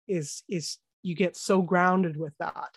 [0.07, 2.77] is is you get so grounded with that.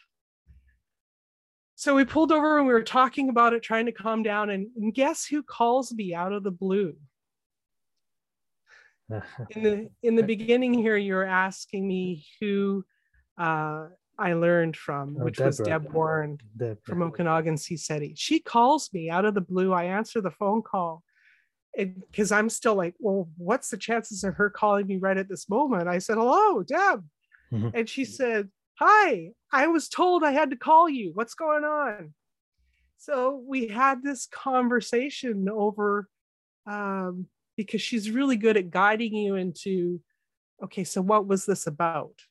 [1.75, 4.67] So we pulled over and we were talking about it trying to calm down and,
[4.75, 6.95] and guess who calls me out of the blue?
[9.49, 12.85] In the in the beginning here you're asking me who
[13.37, 13.87] uh,
[14.19, 18.13] i learned from Oh, which was deb warren The- from Okanagan CSETI.
[18.17, 19.73] She calls me out of the blue.
[19.73, 21.03] I answer the phone call
[21.75, 25.49] because I'm still like, well, what's the chances of her calling me right at this
[25.49, 25.87] moment?
[25.87, 27.05] I said, hello, Deb.
[27.73, 31.11] And she said, hi, I was told I had to call you.
[31.13, 32.13] What's going on?
[32.97, 36.07] So we had this conversation over
[36.65, 39.99] um, because she's really good at guiding you into,
[40.63, 42.21] okay, so what was this about?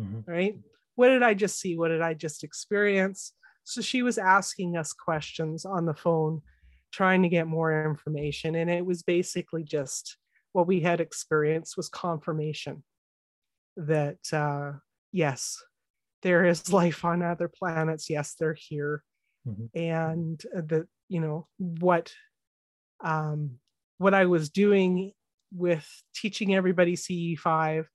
[0.00, 0.26] Mhm.
[0.26, 0.58] right?
[0.96, 1.76] What did I just see?
[1.76, 3.32] What did I just experience?
[3.64, 6.42] So she was asking us questions on the phone,
[6.92, 8.54] trying to get more information.
[8.54, 10.16] And it was basically just
[10.52, 12.84] what we had experienced was confirmation
[13.76, 14.78] that, uh,
[15.12, 15.62] yes,
[16.22, 18.08] there is life on other planets.
[18.08, 19.02] Yes, they're here.
[19.46, 19.70] Mhm.
[19.74, 22.12] And that, you know, what,
[23.00, 23.58] um,
[23.98, 25.12] what I was doing
[25.52, 27.86] with teaching everybody CE5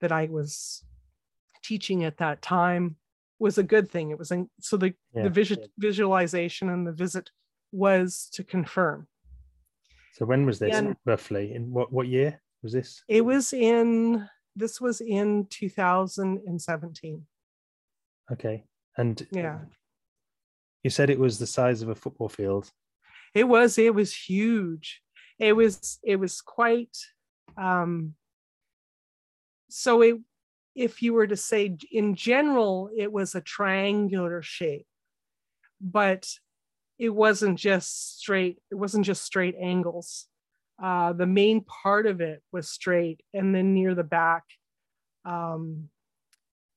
[0.00, 0.84] that I was
[1.62, 2.96] teaching at that time
[3.38, 4.10] was a good thing.
[4.10, 5.24] It was in, so the Yeah.
[5.24, 7.30] the visu- visualization and the visit
[7.72, 9.08] was to confirm.
[10.14, 11.54] So when was this And- roughly?
[11.54, 13.02] In what what year was this?
[13.08, 17.26] It was in this was in 2017.
[18.30, 18.64] Okay.
[18.96, 19.64] And Yeah.
[20.82, 22.70] you said it was the size of a football field.
[23.34, 25.02] It was it was huge.
[25.38, 26.96] It was it was quite
[27.56, 28.14] um
[29.70, 30.20] so it
[30.74, 34.86] if you were to say in general it was a triangular shape
[35.82, 36.28] but
[36.98, 40.28] it wasn't just straight it wasn't just straight angles.
[40.82, 44.44] Uh, the main part of it was straight and then near the back
[45.24, 45.88] um,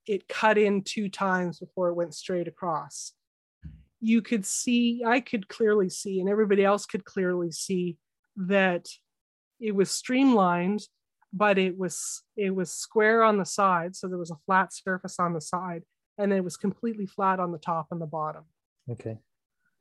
[0.06, 3.12] it cut in two times before it went straight across.
[4.00, 7.96] You could see i could clearly see and everybody else could clearly see
[8.36, 8.86] that
[9.58, 10.82] it was streamlined
[11.32, 15.18] but it was it was square on the side so there was a flat surface
[15.18, 15.82] on the side
[16.18, 18.44] and it was completely flat on the top and the bottom
[18.88, 19.18] Okay.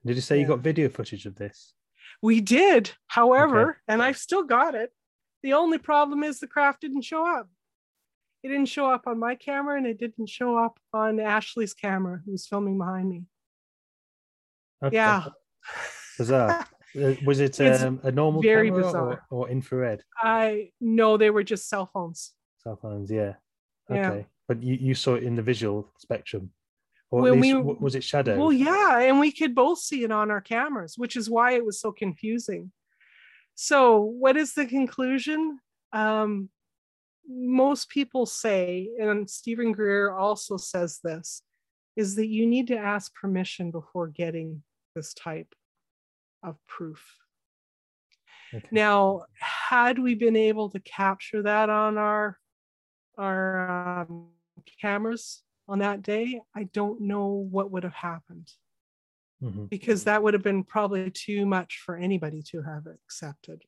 [0.04, 1.74] Did you say you got video footage of this?
[2.22, 4.92] we did however and i've still got it
[5.44, 7.48] the only problem is the craft didn't show up
[8.44, 12.22] it didn't show up on my camera and it didn't show up on ashley's camera
[12.24, 13.24] who was filming behind me
[14.84, 14.96] Okay.
[14.96, 15.26] yeah
[16.18, 16.66] Bizarre.
[16.96, 19.26] Uh, was it um, a normal very camera or, bizarre.
[19.30, 20.02] or infrared?
[20.18, 22.34] i no they were just cell phones
[22.66, 23.34] Cell phones, yeah.
[23.90, 24.18] Okay.
[24.18, 24.24] Yeah.
[24.48, 26.52] But you, you saw it in the visual spectrum.
[27.12, 28.38] Or When at least, we- was it shadow?
[28.38, 31.66] Well, yeah, and we could both see it on our cameras, which is why it
[31.66, 32.72] was so confusing.
[33.54, 35.60] So, what is the conclusion?
[35.94, 36.50] Um,
[37.30, 41.44] most people say, and Steven Greer also says this,
[41.96, 44.64] is that you need to ask permission before getting
[44.96, 45.54] this type
[46.46, 47.04] of proof.
[48.54, 48.68] Okay.
[48.72, 52.40] Now, had we been able to capture that on our
[53.18, 54.28] our um,
[54.82, 58.52] cameras on that day, I don't know what would have happened
[59.42, 59.70] Mhm.
[59.70, 63.64] because that would have been probably too much for anybody to have accepted.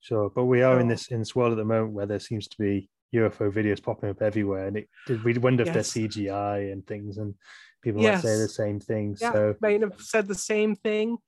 [0.00, 2.46] Sure, but we are in this in this world at the moment where there seems
[2.48, 4.88] to be UFO videos popping up everywhere, and it
[5.24, 5.94] we wonder if Yes.
[5.94, 7.34] they're CGI and things, and
[7.82, 9.16] people might say the same thing.
[9.20, 11.18] Yeah, So might have said the same thing.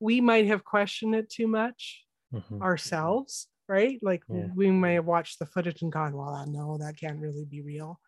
[0.00, 2.60] We might have questioned it too much mhm.
[2.62, 3.98] ourselves, right?
[4.02, 4.48] Like Yeah.
[4.54, 8.00] we may have watched the footage and gone, well, no, that can't really be real.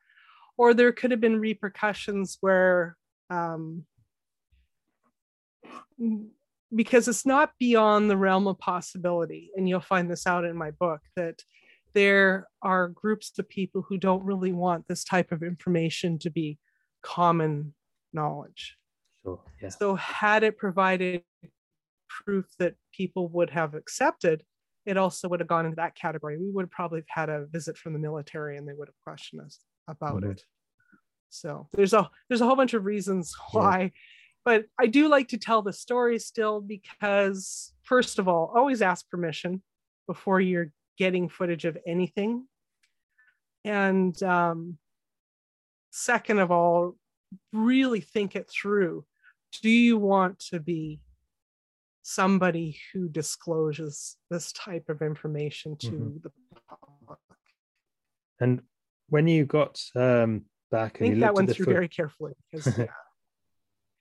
[0.56, 2.96] Or there could have been repercussions where,
[3.30, 3.86] um,
[6.74, 10.70] because it's not beyond the realm of possibility, and you'll find this out in my
[10.70, 11.42] book that
[11.94, 16.58] there are groups of people who don't really want this type of information to be
[17.02, 17.74] common
[18.12, 18.76] knowledge.
[19.22, 21.22] sure, yeah, So, had it provided
[22.10, 24.44] proof that people would have accepted,
[24.84, 26.36] it also would have gone into that category.
[26.38, 29.42] We would have probably had a visit from the military, and they would have questioned
[29.42, 30.32] us about Mhm.
[30.32, 30.44] it.
[31.28, 33.60] So there's a there's a whole bunch of reasons Yeah.
[33.60, 33.92] why,
[34.44, 39.08] but I do like to tell the story still because first of all, always ask
[39.08, 39.62] permission
[40.06, 42.48] before you're getting footage of anything,
[43.64, 44.78] and um,
[45.90, 46.96] second of all,
[47.52, 49.06] really think it through.
[49.62, 51.00] Do you want to be
[52.02, 56.22] somebody who discloses this type of information to Mhm.
[56.22, 56.30] the
[56.68, 57.18] public?
[58.40, 58.62] and
[59.08, 62.32] when you got um I back and you think that went through foot, very carefully.
[62.50, 62.86] 'cause, yeah.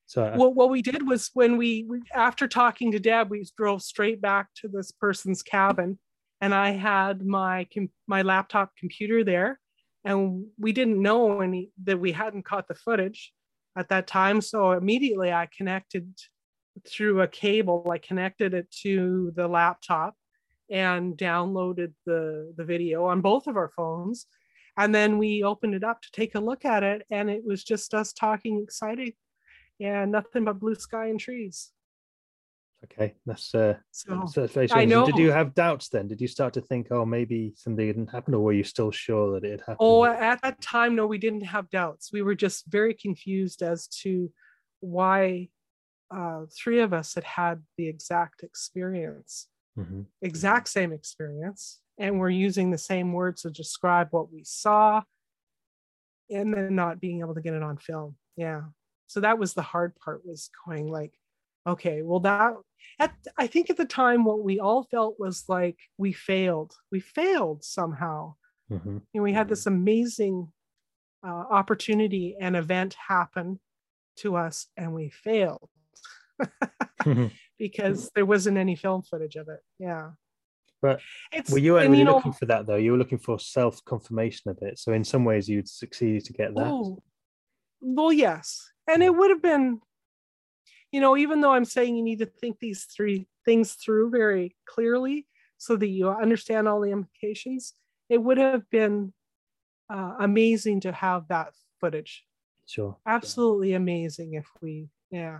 [0.05, 3.45] so I- well, what we did was when we, we after talking to Deb, we
[3.57, 5.99] drove straight back to this person's cabin,
[6.41, 9.59] and I had my com- my laptop computer there,
[10.05, 13.33] and we didn't know any that we hadn't caught the footage
[13.75, 14.41] at that time.
[14.41, 16.13] So immediately I connected
[16.87, 17.87] through a cable.
[17.91, 20.15] I connected it to the laptop
[20.71, 24.27] and downloaded the the video on both of our phones.
[24.77, 27.63] And then we opened it up to take a look at it, and it was
[27.63, 29.13] just us talking excited
[29.81, 31.71] and nothing but blue sky and trees.
[32.85, 34.93] okay, that's uh, So that's very I strange.
[34.93, 36.07] And Did you have doubts then?
[36.07, 39.33] Did you start to think, oh, maybe something hadn't happened, or were you still sure
[39.33, 39.77] that it happened?
[39.79, 42.13] Oh, at that time, no, we didn't have doubts.
[42.13, 44.31] We were just very confused as to
[44.79, 45.49] why
[46.11, 50.07] uh, three of us had had the exact experience, Mhm.
[50.21, 55.03] exact same experience, and we're using the same words to describe what we saw,
[56.29, 58.17] and then not being able to get it on film.
[58.35, 58.63] Yeah.
[59.07, 61.13] So that was the hard part was going like,
[61.67, 62.53] okay, well that
[62.99, 66.73] at I think at the time what we all felt was like we failed.
[66.91, 68.35] We failed somehow
[68.71, 69.01] Mhm.
[69.13, 70.53] you know, we had this amazing
[71.23, 73.59] uh, opportunity and event happen
[74.15, 75.69] to us and we failed.
[77.59, 80.11] because there wasn't any film footage of it yeah
[80.81, 80.99] But
[81.31, 82.77] it's Were you and, only you know, looking for that though?
[82.77, 84.79] You were looking for self confirmation of it.
[84.79, 86.71] So in some ways, you'd succeed to get that.
[86.71, 87.03] oh,
[87.81, 89.79] well yes and it would have been
[90.91, 94.55] you know even though i'm saying you need to think these three things through very
[94.65, 97.73] clearly so that you understand all the implications
[98.09, 99.13] it would have been
[99.93, 102.25] uh, amazing to have that footage
[102.65, 102.97] Sure.
[103.05, 105.39] absolutely amazing if we yeah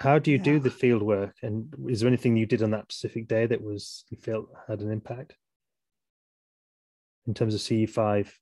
[0.00, 1.36] How do you do the field work?
[1.42, 4.80] And is there anything you did on that specific day that was you felt had
[4.80, 5.34] an impact
[7.26, 8.34] in terms of CE five?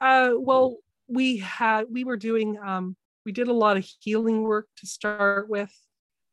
[0.00, 4.66] Uh, well, we had we were doing um, we did a lot of healing work
[4.78, 5.72] to start with.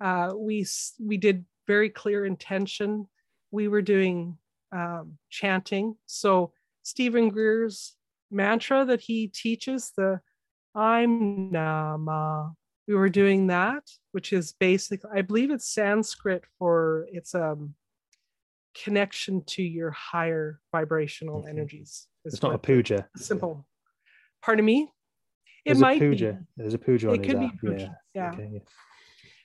[0.02, 0.66] Uh, we
[1.00, 3.08] we did very clear intention.
[3.52, 4.40] We were doing
[4.72, 5.96] um, chanting.
[6.08, 7.94] So Steven Greer's
[8.32, 10.22] mantra that he teaches, the
[10.74, 12.57] I'm Nama.
[12.88, 13.84] We were doing that,
[14.14, 15.02] which is basic.
[15.14, 17.76] I believe it's Sanskrit for it's um
[18.84, 21.50] connection to your higher vibrational Okay.
[21.50, 22.08] energies.
[22.24, 23.08] It's not a puja.
[23.18, 23.68] simple.
[24.42, 24.84] Pardon me?
[25.66, 26.34] It There's might a puja.
[26.34, 28.24] be, There's a puja It could be puja, Yeah.
[28.24, 28.32] yeah.
[28.34, 28.60] Okay, yeah.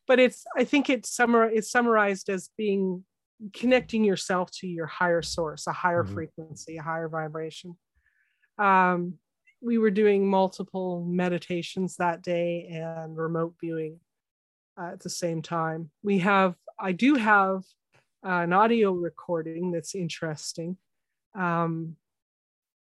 [0.07, 3.05] but it's I think it's summar it's summarized as being
[3.53, 6.15] connecting yourself to your higher source, a higher Mhm.
[6.15, 7.77] frequency, a higher vibration.
[8.59, 9.19] Um,
[9.63, 14.01] we were doing multiple meditations that day and remote viewing
[14.79, 15.91] uh, at the same time.
[16.03, 17.63] We have I do have
[18.25, 20.77] an audio recording that's interesting
[21.39, 21.97] um,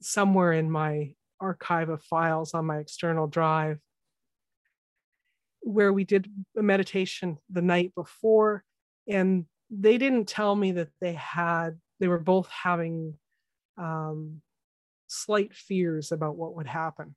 [0.01, 3.79] somewhere in my archive of files on my external drive
[5.61, 8.63] where we did a meditation the night before
[9.07, 13.15] and they didn't tell me that they had they were both having
[13.77, 14.41] um,
[15.15, 17.15] slight fears about what would happen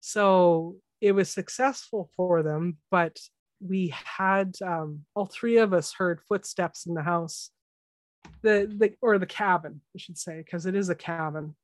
[0.00, 3.18] so it was successful for them but
[3.60, 7.50] we had um, all three of us heard footsteps in the house
[8.42, 11.54] the, the or the cabin i should say because it is a cabin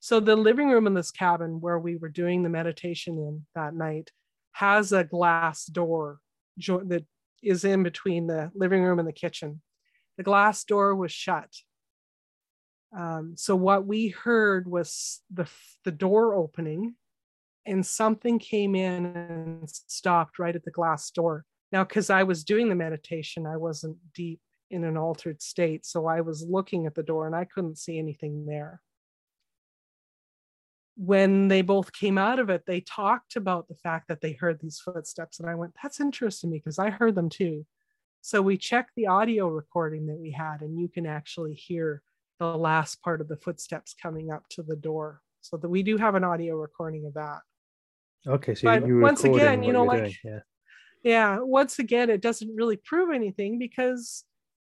[0.00, 3.74] so the living room in this cabin where we were doing the meditation in that
[3.74, 4.10] night
[4.52, 6.18] has a glass door
[6.56, 7.04] that
[7.42, 9.60] is in between the living room and the kitchen.
[10.16, 11.48] The glass door was shut.
[12.96, 15.46] Um, so what we heard was the
[15.84, 16.94] the door opening,
[17.66, 21.44] and something came in and stopped right at the glass door.
[21.70, 26.06] Now, because I was doing the meditation, I wasn't deep in an altered state, so
[26.06, 28.80] I was looking at the door and I couldn't see anything there
[30.98, 34.58] when they both came out of it, they talked about the fact that they heard
[34.60, 35.38] these footsteps.
[35.38, 37.64] And I went, that's interesting me because I heard them too.
[38.20, 42.02] So we checked the audio recording that we had, and you can actually hear
[42.38, 45.20] the last part of the footsteps coming up to the door.
[45.40, 47.40] So that we do have an audio recording of that.
[48.26, 50.14] Okay, so but once again, you know, like doing.
[50.24, 50.40] yeah,
[51.02, 54.24] yeah, once again, it doesn't really prove anything because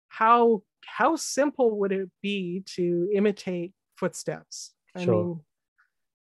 [0.08, 4.72] how how simple would it be to imitate footsteps?
[4.96, 5.14] I Sure.
[5.14, 5.40] mean,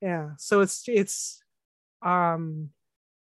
[0.02, 1.42] yeah so it's it's
[2.06, 2.70] um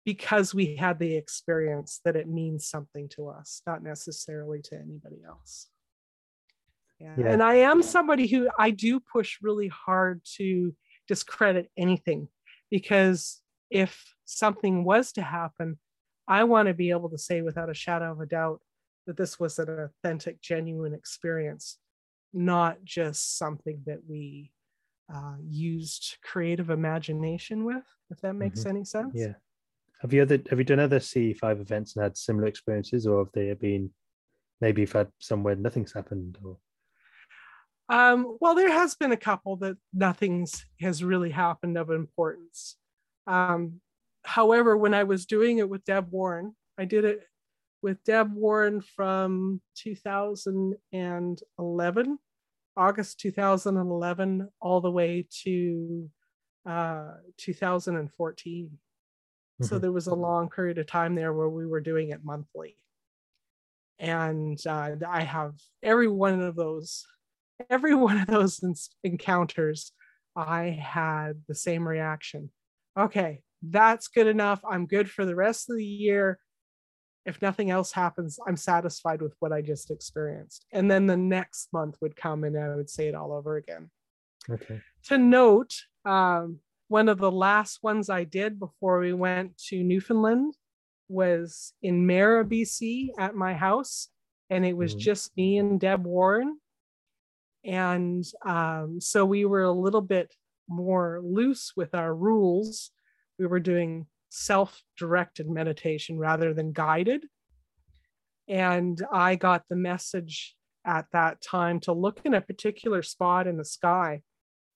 [0.04, 5.22] because we had the experience that it means something to us not necessarily to anybody
[5.26, 5.68] else
[7.04, 7.14] yeah.
[7.18, 7.32] Yeah.
[7.32, 10.74] and i am somebody who i do push really hard to
[11.06, 12.28] discredit anything
[12.70, 13.40] because
[13.70, 15.78] if something was to happen
[16.26, 18.60] i want to be able to say without a shadow of a doubt
[19.06, 21.78] that this was an authentic genuine experience
[22.32, 24.50] not just something that we
[25.12, 29.12] uh, used creative imagination with, if that makes any sense.
[29.14, 29.34] yeah.
[30.00, 33.32] Have you other have you done other CE5 events and had similar experiences, or have
[33.32, 33.90] they been
[34.60, 36.58] maybe you've had somewhere nothing's happened or
[37.88, 42.76] Um, well, there has been a couple that nothing's has really happened of importance.
[43.26, 43.80] Um,
[44.24, 47.20] however, when I was doing it with Deb Warren, I did it
[47.82, 52.18] with Deb Warren from 2011,
[52.76, 56.10] August 2011, all the way to
[56.66, 58.78] uh, 2014.
[59.62, 59.80] So Mhm.
[59.82, 62.76] there was a long period of time there where we were doing it monthly.
[63.98, 67.06] And uh, I have every one of those,
[67.70, 68.60] every one of those
[69.02, 69.92] encounters,
[70.36, 72.50] I had the same reaction.
[72.98, 74.60] Okay, that's good enough.
[74.68, 76.38] I'm good for the rest of the year.
[77.26, 80.66] If nothing else happens, I'm satisfied with what I just experienced.
[80.72, 83.90] And then the next month would come and I would say it all over again
[84.50, 84.80] okay.
[85.04, 85.74] to note,
[86.04, 90.54] um, one of the last ones I did before we went to Newfoundland
[91.08, 94.08] was in Mara, BC, at my house,
[94.50, 94.98] and it was Mhm.
[94.98, 96.60] just me and Deb Warren.
[97.64, 100.34] And um, so we were a little bit
[100.68, 102.90] more loose with our rules.
[103.38, 107.26] We were doing self directed meditation rather than guided.
[108.48, 110.54] And I got the message
[110.86, 114.20] at that time to look in a particular spot in the sky.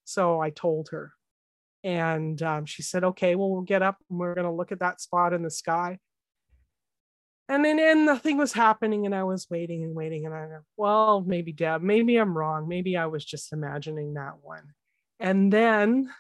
[0.05, 1.13] So I told her.
[1.85, 4.81] And um, she said, okay, well, we'll get up and we're going to look at
[4.81, 5.99] that spot in the sky.
[7.51, 9.07] And then and nothing was happening.
[9.07, 10.27] And I was waiting and waiting.
[10.27, 10.47] And I
[10.77, 12.69] well, maybe Deb, maybe I'm wrong.
[12.69, 14.75] Maybe I was just imagining that one.
[15.19, 16.11] And then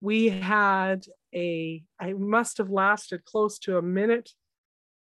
[0.00, 4.30] we had a, I must have lasted close to a minute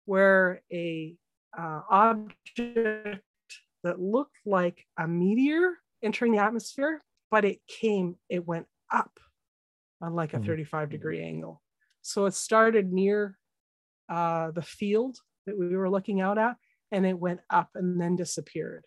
[0.05, 1.15] where a
[1.57, 3.21] uh, object
[3.83, 9.19] that looked like a meteor entering the atmosphere, but it came, it went up
[10.01, 10.45] on like a Mhm.
[10.45, 11.61] 35 degree angle.
[12.01, 13.37] So it started near
[14.09, 15.17] uh, the field
[15.49, 16.55] that we were looking out at,
[16.91, 18.85] and it went up and then disappeared.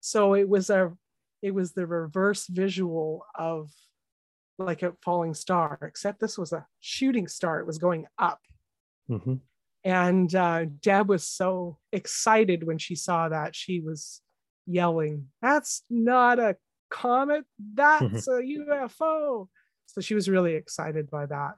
[0.00, 0.92] So it was a,
[1.40, 3.70] it was the reverse visual of
[4.58, 7.60] like a falling star, except this was a shooting star.
[7.60, 8.40] It was going up.
[9.08, 9.34] hmm
[9.84, 13.54] And uh, Deb was so excited when she saw that.
[13.54, 14.20] She was
[14.66, 16.56] yelling, That's not a
[16.90, 19.48] comet, that's a UFO.
[19.86, 21.52] So she was really excited by that.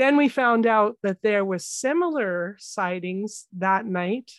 [0.00, 4.32] Then we found out that there was similar sightings that night.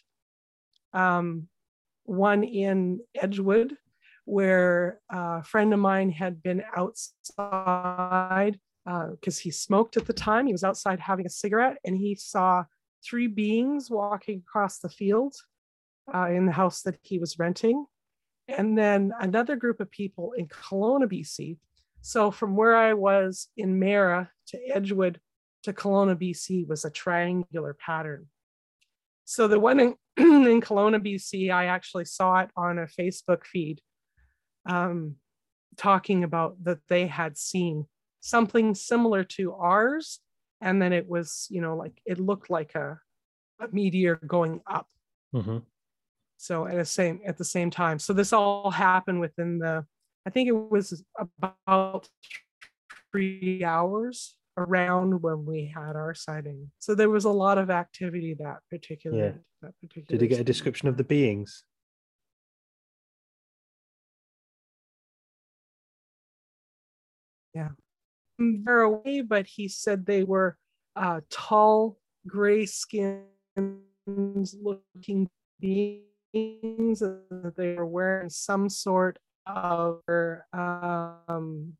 [0.91, 1.49] Um,
[2.05, 3.77] one in Edgewood,
[4.25, 8.59] where a friend of mine had been outside
[9.11, 10.47] because he smoked at the time.
[10.47, 12.63] He was outside having a cigarette and he saw
[13.05, 15.35] three beings walking across the field
[16.11, 17.85] uh, in the house that he was renting.
[18.47, 21.59] And then another group of people in Kelowna, BC,
[22.01, 25.19] So from where I was in Mara to Edgewood
[25.63, 28.27] to Kelowna, BC was a triangular pattern.
[29.25, 33.81] So the one in, in Kelowna, BC, I actually saw it on a Facebook feed
[34.65, 35.15] um,
[35.77, 37.85] talking about that they had seen
[38.19, 40.19] something similar to ours.
[40.59, 42.99] And then it was, you know, like it looked like a,
[43.59, 44.87] a meteor going up.
[45.33, 45.59] Mm-hmm.
[46.37, 47.99] So at the same at the same time.
[47.99, 49.85] So this all happened within the
[50.25, 51.03] I think it was
[51.41, 52.09] about
[53.11, 56.71] three hours around when we had our sighting.
[56.79, 59.17] So there was a lot of activity that particular.
[59.17, 59.31] Yeah.
[59.61, 60.17] That particular.
[60.17, 61.63] Did you get a description of the beings?
[67.53, 67.69] Yeah,
[68.39, 70.57] they're away, but he said they were
[70.95, 73.25] uh, tall, gray skinned
[74.07, 75.29] looking
[75.59, 80.01] beings, that they were wearing some sort of
[80.53, 81.73] um,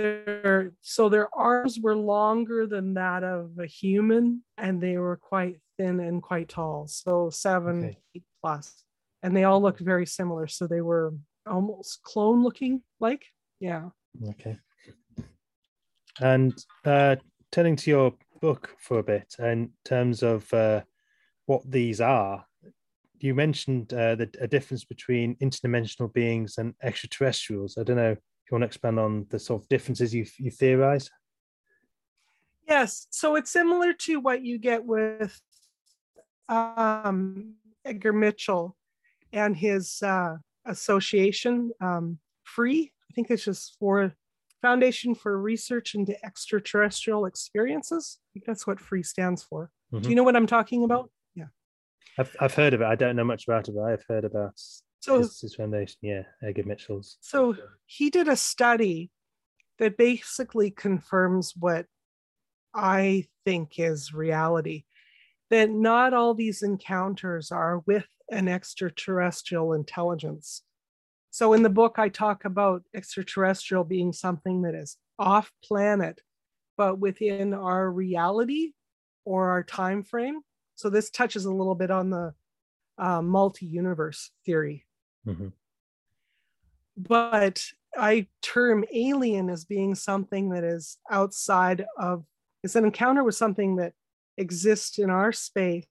[0.00, 5.56] their so their arms were longer than that of a human and they were quite
[5.78, 8.22] thin and quite tall so seven Okay.
[8.42, 8.84] plus
[9.22, 11.12] and they all looked very similar so they were
[11.46, 13.24] almost clone looking like
[13.60, 13.88] yeah
[14.28, 14.56] Okay.
[16.20, 16.52] And
[16.84, 17.16] uh,
[17.52, 20.82] turning to your book for a bit, in terms of uh,
[21.46, 22.44] what these are,
[23.20, 27.78] you mentioned uh, the a difference between interdimensional beings and extraterrestrials.
[27.78, 28.16] I don't know
[28.50, 31.10] you want to expand on the sort of differences you you theorize.
[32.68, 35.40] yes so it's similar to what you get with
[36.48, 38.76] um, edgar mitchell
[39.32, 40.36] and his uh,
[40.66, 44.12] association um, free i think it's just for
[44.62, 50.02] foundation for research into extraterrestrial experiences i think that's what free stands for Mhm.
[50.02, 51.46] do you know what i'm talking about Yeah.
[52.18, 52.86] I've I've heard of it.
[52.86, 54.54] I don't know much about it, but I've heard about
[55.00, 55.96] so his, his foundation.
[56.02, 57.16] Yeah, Edgar Mitchell's.
[57.20, 59.10] so he did a study
[59.78, 61.86] that basically confirms what
[62.74, 64.84] i think is reality
[65.48, 70.62] that not all these encounters are with an extraterrestrial intelligence
[71.30, 76.20] so in the book i talk about extraterrestrial being something that is off planet
[76.76, 78.72] but within our reality
[79.24, 80.40] or our time frame
[80.76, 82.32] so this touches a little bit on the
[82.98, 84.86] uh, multi-universe theory
[85.24, 85.52] Mhm.
[86.96, 87.64] but
[87.96, 92.24] I term alien as being something that is outside of,
[92.62, 93.94] it's an encounter with something that
[94.36, 95.86] exists in our space,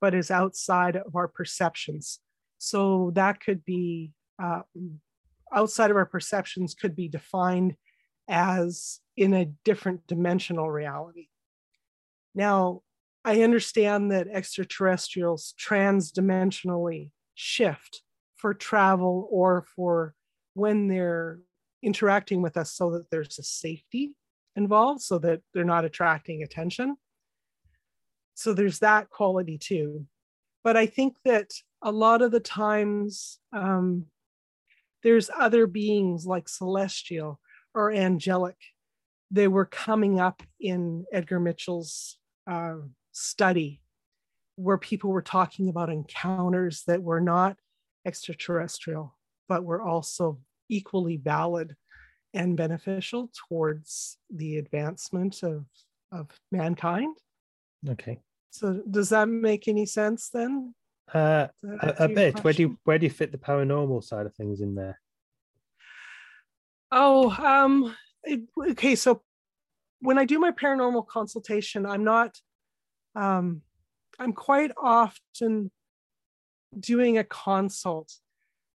[0.00, 2.20] but is outside of our perceptions.
[2.58, 4.12] So that could be
[4.42, 4.62] uh,
[5.52, 7.76] outside of our perceptions, could be defined
[8.28, 11.28] as in a different dimensional reality.
[12.34, 12.82] Now,
[13.24, 18.02] I understand that extraterrestrials transdimensionally shift
[18.42, 20.14] for travel or for
[20.54, 21.38] when they're
[21.80, 24.14] interacting with us so that there's a safety
[24.56, 26.96] involved so that they're not attracting attention.
[28.34, 30.06] So there's that quality too.
[30.64, 31.50] But i think that
[31.82, 34.06] a lot of the times um,
[35.02, 37.40] there's other beings like celestial
[37.74, 38.56] or angelic
[39.32, 42.18] they were coming up in edgar mitchell's
[42.48, 42.76] uh,
[43.10, 43.80] study
[44.54, 47.56] where people were talking about encounters that were not
[48.04, 49.16] extraterrestrial,
[49.48, 50.38] but were also
[50.68, 51.76] equally valid
[52.34, 55.66] and beneficial towards the advancement of,
[56.10, 57.16] of mankind.
[57.88, 58.20] Okay.
[58.50, 60.74] So does that make any sense then?
[61.12, 61.48] Uh,
[61.82, 62.42] a, a bit.
[62.44, 65.00] Where do you where do you fit the paranormal side of things in there?
[66.90, 67.94] Oh, um,
[68.24, 68.94] it- okay.
[68.94, 69.22] So
[70.00, 72.38] when I do my paranormal consultation, I'm not,
[73.14, 73.62] um,
[74.18, 75.70] I'm quite often
[76.78, 78.12] doing a consult.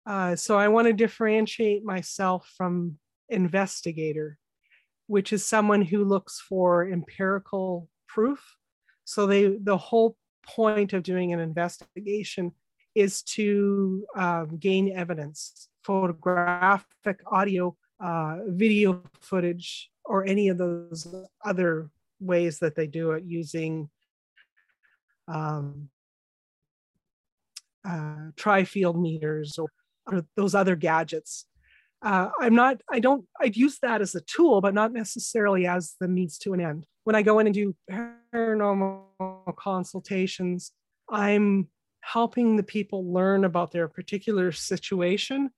[0.05, 2.97] Uh, so I want to differentiate myself from
[3.29, 4.37] investigator,
[5.07, 8.57] which is someone who looks for empirical proof.
[9.03, 10.15] So they, the whole
[10.45, 12.51] point of doing an investigation
[12.93, 21.07] is to um, gain evidence, photographic, audio, uh, video footage, or any of those
[21.43, 21.89] other
[22.19, 23.89] ways that they do it using
[25.27, 25.89] um,
[27.87, 29.69] uh, tri-field meters or,
[30.11, 31.45] or those other gadgets.
[32.01, 35.95] Uh, I'm not, I don't, I'd use that as a tool, but not necessarily as
[35.99, 36.85] the means to an end.
[37.03, 37.75] When I go in and do
[38.33, 40.71] paranormal consultations,
[41.09, 41.69] I'm
[42.01, 45.49] helping the people learn about their particular situation,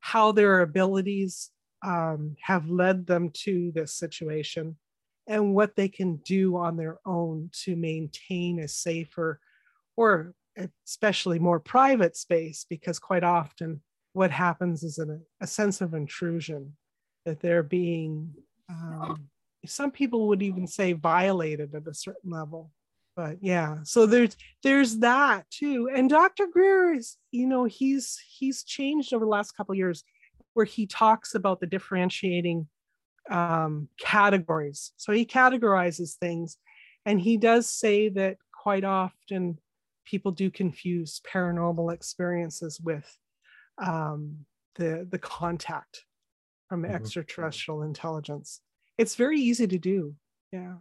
[0.00, 1.50] how their abilities
[1.84, 4.76] um, have led them to this situation,
[5.26, 9.40] and what they can do on their own to maintain a safer
[9.96, 10.34] or
[10.84, 13.80] especially more private space because quite often
[14.12, 16.76] what happens is a, a sense of intrusion
[17.24, 18.32] that they're being
[18.68, 19.28] um,
[19.66, 22.70] some people would even say violated at a certain level
[23.16, 25.90] but yeah so there's there's that too.
[25.92, 30.04] And dr greer is you know he's he's changed over the last couple years
[30.54, 32.68] where he talks about the differentiating
[33.30, 34.92] um, categories.
[34.96, 36.58] So he categorizes things
[37.04, 39.58] and he does say that quite often
[40.08, 43.06] people do confuse paranormal experiences with
[43.78, 44.38] um,
[44.76, 46.04] the the contact
[46.68, 46.94] from mm-hmm.
[46.94, 48.60] extraterrestrial intelligence.
[48.96, 50.14] It's very easy to do.
[50.52, 50.76] Yeah.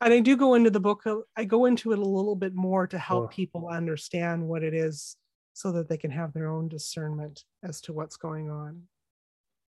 [0.00, 1.04] And I do go into the book,
[1.36, 3.28] I go into it a little bit more to help oh.
[3.28, 5.16] people understand what it is
[5.52, 8.82] so that they can have their own discernment as to what's going on.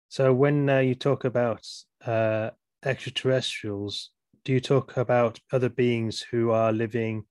[0.09, 1.67] So, when uh, you talk about
[2.05, 2.49] uh,
[2.83, 4.09] extraterrestrials,
[4.43, 7.25] do you talk about other beings who are living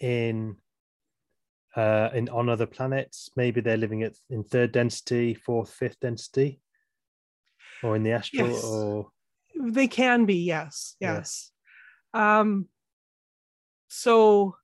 [0.00, 0.56] in
[1.76, 3.30] uh, in on other planets.
[3.36, 6.60] Maybe they're living at in third density, fourth, fifth density,
[7.82, 8.64] or in the astral, yes.
[8.64, 9.10] or
[9.60, 10.36] they can be.
[10.36, 11.52] Yes, yes.
[12.12, 12.66] Um,
[13.88, 14.56] so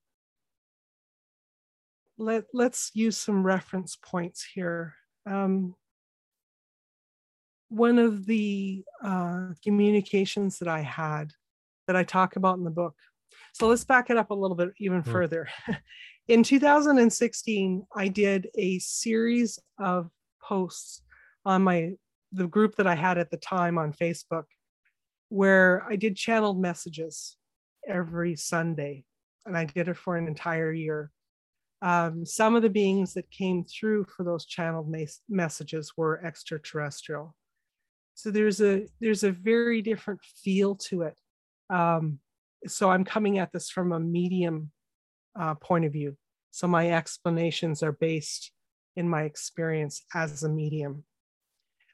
[2.18, 4.95] let let's use some reference points here.
[5.26, 5.74] Um,
[7.68, 11.32] one of the uh, communications that I had
[11.87, 12.95] that I talk about in the book.
[13.57, 15.11] So let's back it up a little bit even mm.
[15.11, 15.48] further.
[16.28, 20.11] in 2016 i did a series of
[20.42, 21.02] posts
[21.44, 21.92] on my
[22.32, 24.44] the group that i had at the time on facebook
[25.28, 27.36] where i did channeled messages
[27.88, 29.04] every sunday
[29.44, 31.11] and i did it for an entire year
[31.82, 37.36] um, some of the beings that came through for those channeled mes- messages were extraterrestrial
[38.14, 41.18] so there's a there's a very different feel to it
[41.68, 42.18] um,
[42.66, 44.70] so i'm coming at this from a medium
[45.38, 46.16] uh, point of view.
[46.50, 48.52] So my explanations are based
[48.96, 51.04] in my experience as a medium.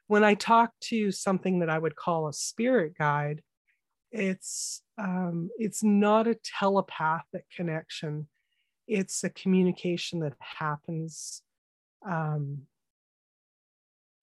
[0.07, 3.43] When I talk to something that I would call a spirit guide,
[4.11, 8.29] it's um, it's not a telepathic connection.
[8.87, 11.43] It's a communication that happens
[12.07, 12.63] um,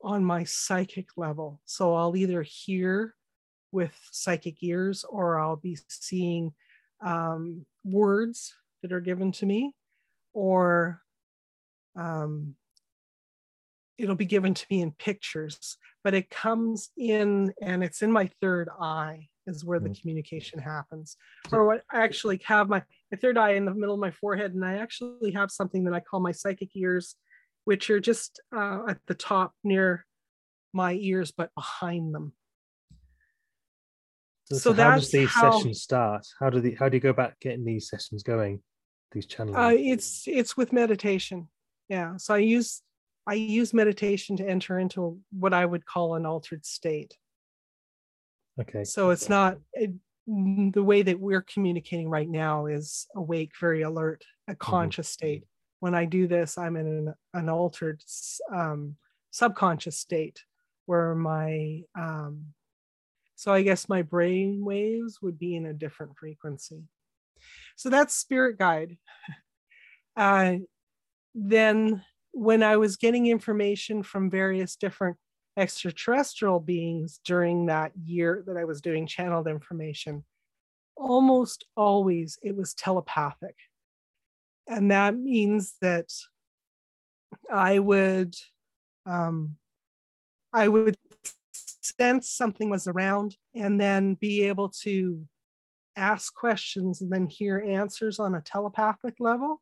[0.04, 1.60] on my psychic level.
[1.66, 3.16] So I'll either hear
[3.72, 6.54] with psychic ears or I'll be seeing
[7.02, 9.74] um, words that are given to me,
[10.34, 11.02] or
[11.96, 12.56] um,
[13.98, 18.30] it'll be given to me in pictures, but it comes in and it's in my
[18.42, 20.00] third eye is where the mm.
[20.00, 21.18] communication happens.
[21.52, 24.54] Or what I actually have my, my third eye in the middle of my forehead,
[24.54, 27.16] and I actually have something that I call my psychic ears,
[27.66, 30.06] which are just uh, at the top near
[30.74, 32.34] my ears, but behind them.
[34.52, 36.26] So, so, so how does these how, sessions start?
[36.40, 38.62] How do the how do you go about getting these sessions going?
[39.12, 39.56] these channels?
[39.56, 41.48] Uh, it's it's with meditation.
[41.88, 42.18] Yeah.
[42.18, 42.82] So I use
[43.28, 47.16] I use meditation to enter into what I would call an altered state.
[48.60, 48.84] Okay.
[48.84, 49.92] So it's not it,
[50.28, 54.58] the way that we're communicating right now is awake, very alert, a mm-hmm.
[54.60, 55.14] conscious mm-hmm.
[55.14, 55.44] state.
[55.80, 58.04] When I do this, I'm in an, an altered
[58.54, 58.98] um,
[59.32, 60.44] subconscious state
[60.88, 62.48] where my um,
[63.40, 66.84] so I guess my brain waves would be in a different frequency.
[67.78, 68.98] So that's Spirit Guide.
[70.18, 70.58] Uh,
[71.34, 75.16] then, when I was getting information from various different
[75.56, 80.26] extraterrestrial beings during that year that I was doing channeled information,
[80.98, 83.56] almost always it was telepathic.
[84.68, 86.10] And that means that
[87.50, 88.36] I would
[89.06, 89.56] um,
[90.52, 90.98] I would
[91.98, 95.26] sense something was around and then be able to
[95.96, 99.62] ask questions and then hear answers on a telepathic level.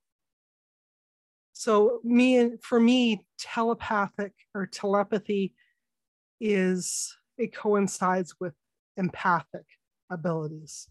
[1.54, 5.56] So me for me, telepathic or telepathy
[6.40, 8.54] is it coincides with
[8.96, 9.66] empathic
[10.10, 10.88] abilities.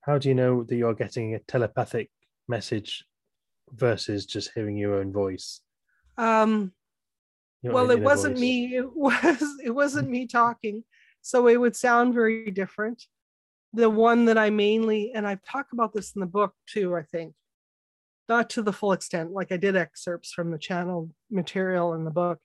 [0.00, 2.10] How do you know that you're getting a telepathic
[2.48, 3.04] message
[3.70, 5.60] versus just hearing your own voice?
[6.16, 6.72] Um,
[7.72, 8.40] well, it wasn't voice.
[8.40, 8.76] me.
[8.76, 10.84] It was it wasn't me talking,
[11.22, 13.04] so it would sound very different
[13.74, 17.02] the one that I mainly, and I've talked about this in the book too, I
[17.02, 17.34] think,
[18.28, 22.10] not to the full extent, like I did excerpts from the channel material in the
[22.10, 22.38] book.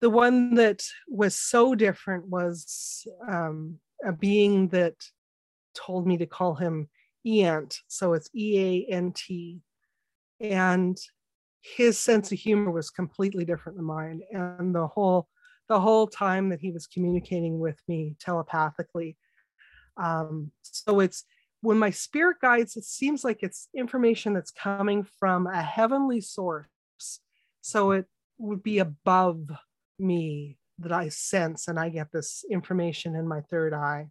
[0.00, 4.94] The one that was so different was um, a being that
[5.74, 6.88] told me to call him
[7.24, 7.80] Eant.
[7.88, 9.60] So it's E A N T.
[10.38, 10.96] And
[11.74, 14.20] his sense of humor was completely different than mine.
[14.32, 15.28] And the whole
[15.68, 19.16] the whole time that he was communicating with me telepathically,
[19.96, 21.24] um, so it's
[21.60, 26.68] when my spirit guides, it seems like it's information that's coming from a heavenly source.
[27.62, 28.06] So it
[28.38, 29.50] would be above
[29.98, 34.08] me that I sense and I get this information in my third eye.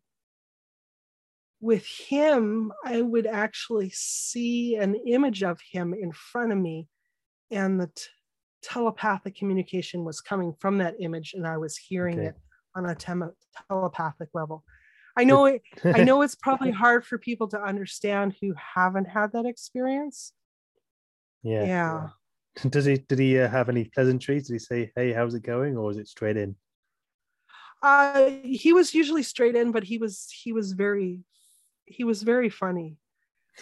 [1.61, 6.87] With him, I would actually see an image of him in front of me,
[7.51, 8.03] and the t-
[8.61, 12.27] telepathic communication was coming from that image, and I was hearing Okay.
[12.29, 12.35] it
[12.75, 13.31] on a tem-
[13.69, 14.63] telepathic level.
[15.17, 19.31] I know it, I know it's probably hard for people to understand who haven't had
[19.33, 20.33] that experience.
[21.43, 21.63] yeah.
[21.65, 22.07] Yeah.
[22.69, 22.97] Does he?
[22.97, 24.47] Did he uh, have any pleasantries?
[24.47, 26.55] Did he say, "Hey, how's it going?" or was it straight in?
[27.83, 31.19] Uh, he was usually straight in, but he was he was very
[31.83, 32.97] he was very funny.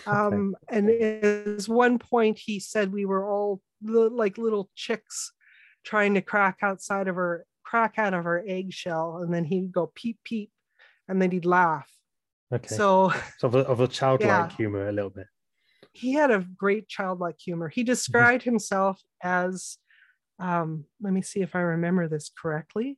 [0.06, 5.32] Um, and at one point he said we were all like little chicks
[5.84, 9.92] trying to crack outside of her crack out of her eggshell, and then he'd go
[9.96, 10.52] peep peep,
[11.08, 11.90] and then he'd laugh.
[12.54, 12.76] Okay.
[12.76, 14.56] So So of a, of a childlike Yeah.
[14.58, 15.28] humor, a little bit.
[15.92, 17.70] he had a great childlike humor.
[17.70, 19.78] He described himself as,
[20.40, 22.98] um, let me see if I remember this correctly.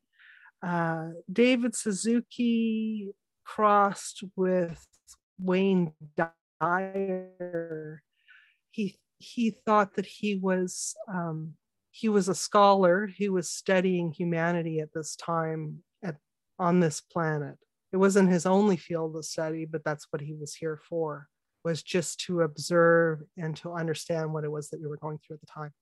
[0.66, 3.12] Uh, David Suzuki
[3.46, 4.86] crossed with
[5.40, 8.02] Wayne Dyer.
[8.72, 11.54] He he thought that he was um,
[11.92, 16.18] he was a scholar who was studying humanity at this time at
[16.60, 17.58] on this planet.
[17.94, 21.28] It wasn't his only field of study, but that's what he was here for
[21.64, 25.36] was just to observe and to understand what it was that we were going through
[25.36, 25.74] at the time.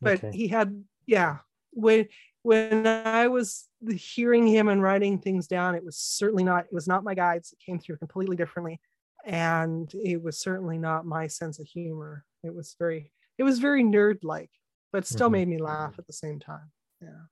[0.00, 0.36] But Okay.
[0.36, 1.38] he had, yeah,
[1.72, 2.06] when
[2.42, 6.86] when I was hearing him and writing things down, it was certainly not, it was
[6.86, 7.52] not my guides.
[7.52, 8.80] It came through completely differently.
[9.24, 12.24] And it was certainly not my sense of humor.
[12.46, 14.50] It was very, it was very nerd-like,
[14.92, 15.32] but still Mhm.
[15.32, 16.70] made me laugh at the same time.
[17.00, 17.24] Yeah.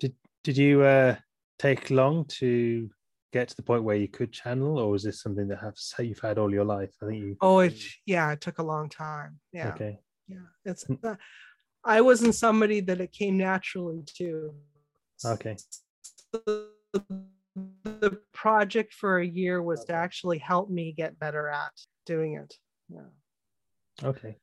[0.00, 1.16] Did did you uh,
[1.58, 2.90] take long to
[3.32, 6.20] get to the point where you could channel, or was this something that has you've
[6.20, 6.94] had all your life?
[7.02, 7.36] I think you.
[7.40, 9.40] Oh, it yeah, it took a long time.
[9.52, 9.72] Yeah.
[9.74, 10.00] Okay.
[10.26, 10.46] Yeah.
[10.64, 11.04] It's Mm.
[11.04, 11.16] uh,
[11.84, 14.54] I wasn't somebody that it came naturally to.
[15.24, 15.56] Okay.
[16.32, 16.70] the,
[17.84, 21.72] the project for a year was to actually help me get better at
[22.06, 22.54] doing it.
[22.88, 23.10] Yeah.
[24.02, 24.36] Okay.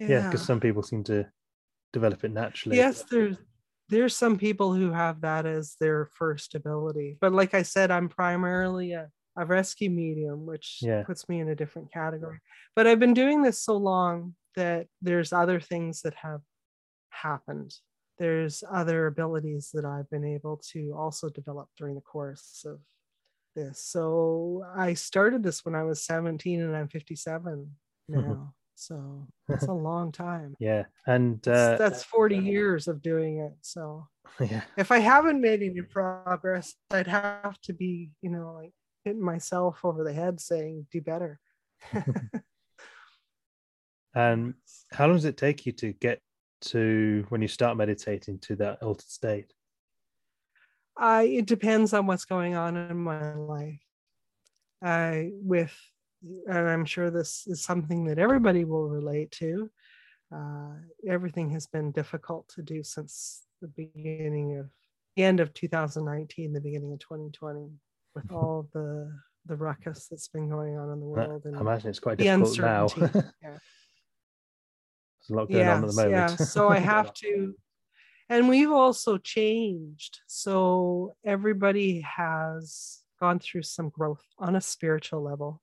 [0.00, 1.26] Yeah, because some people seem to
[1.92, 2.76] develop it naturally.
[2.76, 3.36] yes, there's
[3.88, 7.18] there's some people who have that as their first ability.
[7.20, 11.02] But like I said, I'm primarily a, a rescue medium, which Yeah.
[11.02, 12.38] puts me in a different category.
[12.74, 16.40] But I've been doing this so long that there's other things that have
[17.10, 17.74] happened.
[18.18, 22.80] There's other abilities that I've been able to also develop during the course of
[23.54, 23.84] this.
[23.84, 27.76] So I started this when I was 17 and I'm 57
[28.10, 28.20] mm-hmm.
[28.20, 28.54] now.
[28.74, 30.54] So that's a long time.
[30.58, 33.54] Yeah, and That's- uh, that's 40 years of doing it.
[33.62, 34.08] So
[34.40, 38.72] yeah, if I haven't made any progress, I'd have to be, you know, like
[39.04, 41.40] hitting myself over the head saying, do better.
[44.14, 44.54] and
[44.92, 46.20] how long does it take you to get
[46.60, 49.52] to when you start meditating to that altered state?
[50.96, 53.80] I it depends on what's going on in my life.
[54.82, 55.74] I with
[56.48, 59.70] and I'm sure this is something that everybody will relate to.
[60.34, 60.74] Uh,
[61.08, 64.70] everything has been difficult to do since the beginning of
[65.16, 67.70] the end of 2019, the beginning of 2020,
[68.14, 69.12] with all the
[69.46, 72.58] the ruckus that's been going on in the world and I imagine it's quite difficult
[72.60, 72.86] now.
[73.42, 73.58] yeah.
[75.28, 76.12] There's a lot going on at the moment.
[76.12, 77.54] Yeah, so I have to,
[78.28, 80.20] and we've also changed.
[80.26, 85.61] So everybody has gone through some growth on a spiritual level.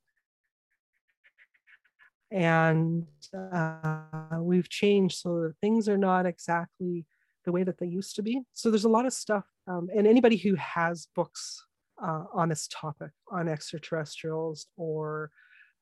[2.32, 7.06] And uh, we've changed so that things are not exactly
[7.46, 8.42] the way that they used to be.
[8.54, 9.46] So there's a lot of stuff.
[9.68, 11.66] Um, and anybody who has books
[12.02, 15.32] uh, on this topic, on extraterrestrials or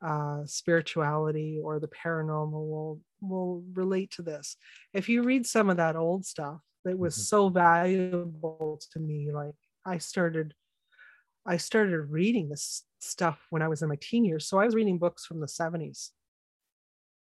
[0.02, 4.56] uh, spirituality or the paranormal will will relate to this.
[4.93, 7.20] If you read some of that old stuff that was Mhm.
[7.22, 10.54] so valuable to me, like I started,
[11.45, 14.48] I started reading this stuff when I was in my teen years.
[14.48, 16.12] So I was reading books from the 70s.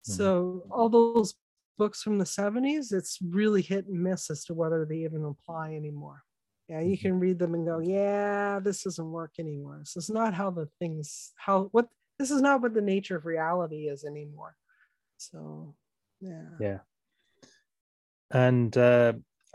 [0.07, 0.15] Mhm.
[0.15, 1.35] So all those
[1.77, 5.73] books from the 70s, it's really hit and miss as to whether they even apply
[5.73, 6.23] anymore.
[6.67, 7.01] Yeah, you Mhm.
[7.01, 9.79] can read them and go, yeah, this doesn't work anymore.
[9.79, 11.87] This is not how the things, how, what,
[12.19, 14.55] this is not what the nature of reality is anymore.
[15.17, 15.75] So,
[16.19, 16.49] yeah.
[16.59, 16.79] Yeah.
[18.31, 19.13] And uh,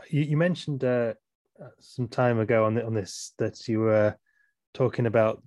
[0.09, 1.13] you, you mentioned uh,
[1.61, 4.15] uh, some time ago on the, on this that you were
[4.73, 5.41] talking about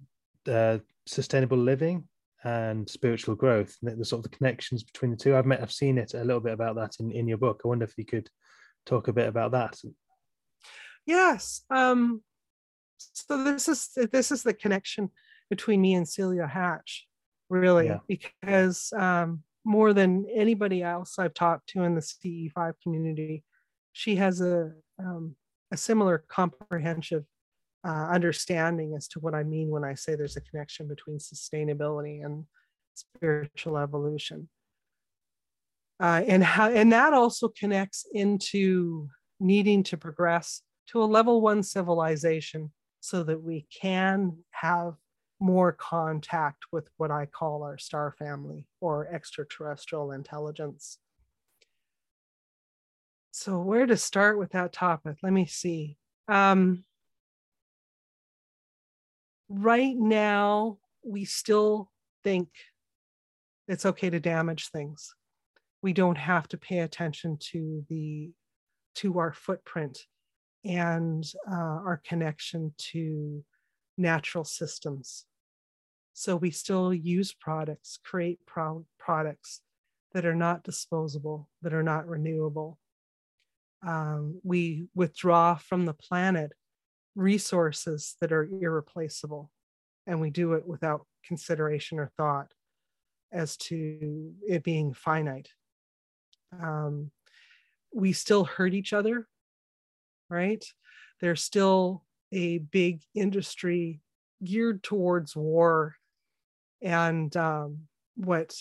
[0.47, 2.09] uh, sustainable living
[2.45, 5.37] and spiritual growth, the, the sort of the connections between the two.
[5.37, 7.63] I've met, I've seen it a little bit about that in, in your book.
[7.65, 8.29] I wonder if you could
[8.87, 9.79] talk a bit about that.
[11.07, 11.63] Yes.
[11.71, 12.23] Um,
[12.99, 15.11] so this is this is the connection
[15.51, 17.07] between me and Celia Hatch,
[17.49, 17.99] really, Yeah.
[18.07, 23.45] because um, more than anybody else I've talked to in the CE5 community,
[23.93, 25.37] she has a um,
[25.71, 27.25] a similar comprehensive
[27.85, 32.25] uh, understanding as to what I mean when I say there's a connection between sustainability
[32.25, 32.45] and
[32.95, 34.49] spiritual evolution.
[36.01, 39.09] Uh, and how and that also connects into
[39.41, 44.95] needing to progress to a level one civilization so that we can have
[45.41, 50.99] more contact with what I call our star family or extraterrestrial intelligence.
[53.31, 55.17] So, where to start with that topic?
[55.23, 55.97] Let me see.
[56.27, 56.85] Um,
[59.49, 61.91] right now, we still
[62.25, 62.49] think
[63.67, 65.15] it's okay to damage things.
[65.83, 68.31] We don't have to pay attention to the
[68.97, 70.01] to our footprint
[70.65, 73.45] and uh, our connection to
[73.97, 75.25] natural systems.
[76.15, 79.61] So we still use products, create pro- products
[80.15, 82.79] that are not disposable, that are not renewable.
[83.87, 86.53] Um, we withdraw from the planet
[87.19, 89.51] resources that are irreplaceable,
[90.07, 92.53] and we do it without consideration or thought
[93.33, 95.49] as to it being finite.
[96.63, 97.11] Um,
[97.93, 99.27] we still hurt each other,
[100.31, 100.65] right?
[101.21, 104.01] There's still a big industry
[104.45, 105.97] geared towards war.
[106.81, 108.55] And um, what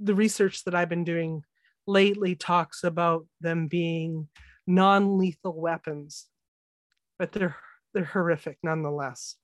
[0.00, 1.44] the research that I've been doing
[1.86, 4.28] lately talks about them being
[4.66, 6.26] non-lethal weapons,
[7.18, 7.56] but they're
[7.94, 9.36] they're horrific nonetheless.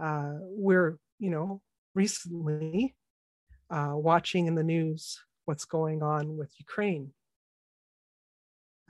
[0.00, 1.60] Uh, we're you know
[1.94, 2.94] recently
[3.70, 7.12] uh, watching in the news what's going on with Ukraine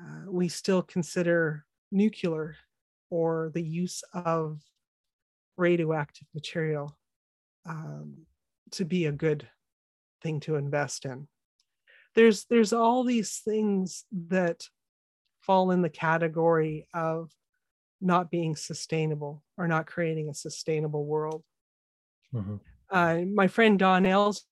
[0.00, 2.57] uh, we still consider nuclear
[3.11, 4.61] or the use of
[5.57, 6.98] radioactive material
[7.64, 8.14] um,
[8.72, 9.48] to be a good
[10.22, 11.28] thing to invest in.
[12.14, 14.62] There's there's all these things that
[15.40, 17.30] fall in the category of
[18.07, 21.42] not being sustainable or not creating a sustainable world.
[22.32, 22.57] Mm-hmm.
[22.90, 24.44] Uh, my friend Don Elster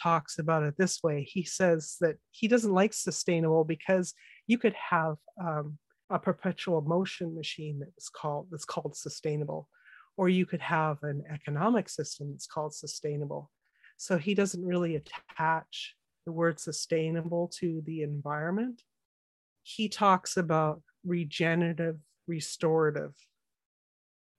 [0.00, 1.24] talks about it this way.
[1.24, 4.14] He says that he doesn't like sustainable because
[4.46, 9.68] you could have um, a perpetual motion machine that was called that's called sustainable,
[10.16, 13.50] or you could have an economic system that's called sustainable.
[13.96, 15.94] So he doesn't really attach
[16.24, 18.82] the word sustainable to the environment.
[19.62, 23.14] He talks about regenerative, restorative.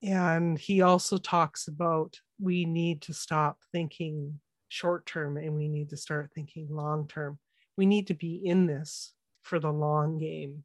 [0.04, 5.90] And he also talks about we need to stop thinking short term and we need
[5.90, 7.38] to start thinking long term.
[7.78, 9.14] We need to be in this
[9.44, 10.64] for the long game.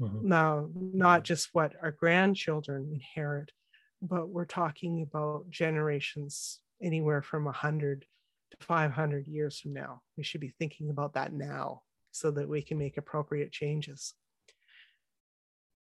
[0.00, 0.28] Mm-hmm.
[0.28, 3.52] Now, not just what our grandchildren inherit,
[4.00, 8.06] but we're talking about generations anywhere from 100
[8.52, 10.00] to 500 years from now.
[10.16, 11.82] We should be thinking about that now
[12.12, 14.14] so that we can make appropriate changes.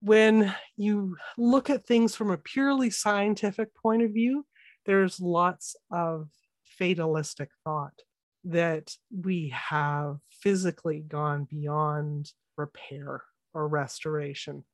[0.01, 4.47] When you look at things from a purely scientific point of view,
[4.87, 6.29] there's lots of
[6.65, 8.03] fatalistic thought
[8.45, 13.23] that we have physically gone beyond repair
[13.53, 14.65] or restoration.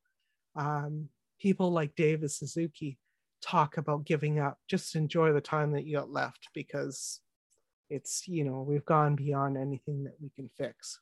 [0.56, 1.08] Um,
[1.40, 2.98] people like David Suzuki
[3.42, 4.58] talk about giving up.
[4.68, 7.20] Just enjoy the time that you got left because
[7.90, 11.00] it's, you know, we've gone beyond anything that we can fix.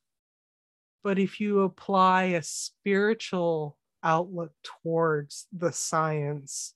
[1.03, 6.73] But if you apply a spiritual outlook towards the science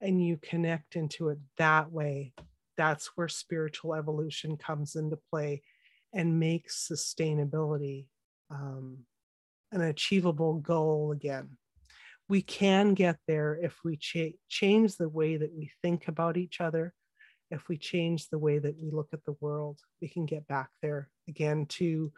[0.00, 2.32] and you connect into it that way,
[2.76, 5.62] that's where spiritual evolution comes into play
[6.14, 8.06] and makes sustainability
[8.50, 8.98] um,
[9.72, 11.50] an achievable goal again.
[12.28, 16.60] We can get there if we cha- change the way that we think about each
[16.60, 16.94] other,
[17.50, 19.80] if we change the way that we look at the world.
[20.00, 22.12] We can get back there again to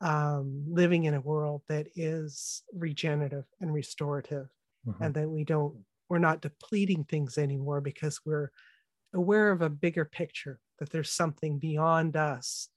[0.00, 4.48] um, living in a world that is regenerative and restorative,
[4.86, 5.02] mm-hmm.
[5.02, 5.76] and that we don't
[6.08, 8.50] we're not depleting things anymore because we're
[9.14, 12.68] aware of a bigger picture that there's something beyond us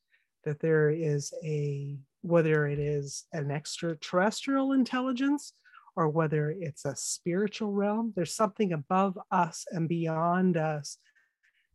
[0.45, 5.53] that there is a whether it is an extraterrestrial intelligence
[5.95, 10.97] or whether it's a spiritual realm there's something above us and beyond us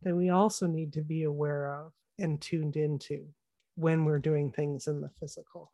[0.01, 3.25] that we also need to be aware of and tuned into
[3.79, 5.71] when we're doing things in the physical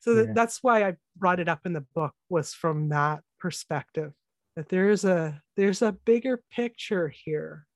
[0.00, 0.32] so yeah.
[0.34, 4.12] that's why i brought it up in the book was from that perspective
[4.56, 7.66] that there's a there's a bigger picture here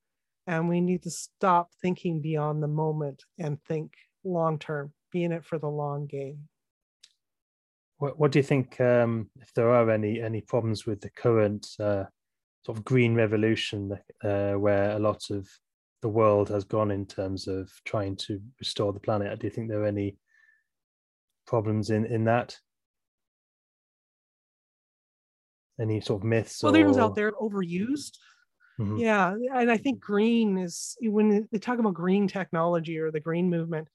[0.47, 3.93] and we need to stop thinking beyond the moment and think
[4.25, 6.49] long term be in it for the long game
[7.99, 11.67] what, what do you think um, if there are any any problems with the current
[11.81, 12.05] uh,
[12.65, 15.49] sort of green revolution uh, where a lot of
[16.05, 19.71] the world has gone in terms of trying to restore the planet do you think
[19.71, 20.15] there are any
[21.47, 22.55] problems in in that
[25.81, 26.63] any sort of myths?
[26.63, 26.77] Well, or...
[26.77, 28.19] there's out there overused.
[28.79, 28.99] Mm-hmm.
[28.99, 33.49] Yeah, and I think green is when they talk about green technology or the green
[33.49, 33.89] movement,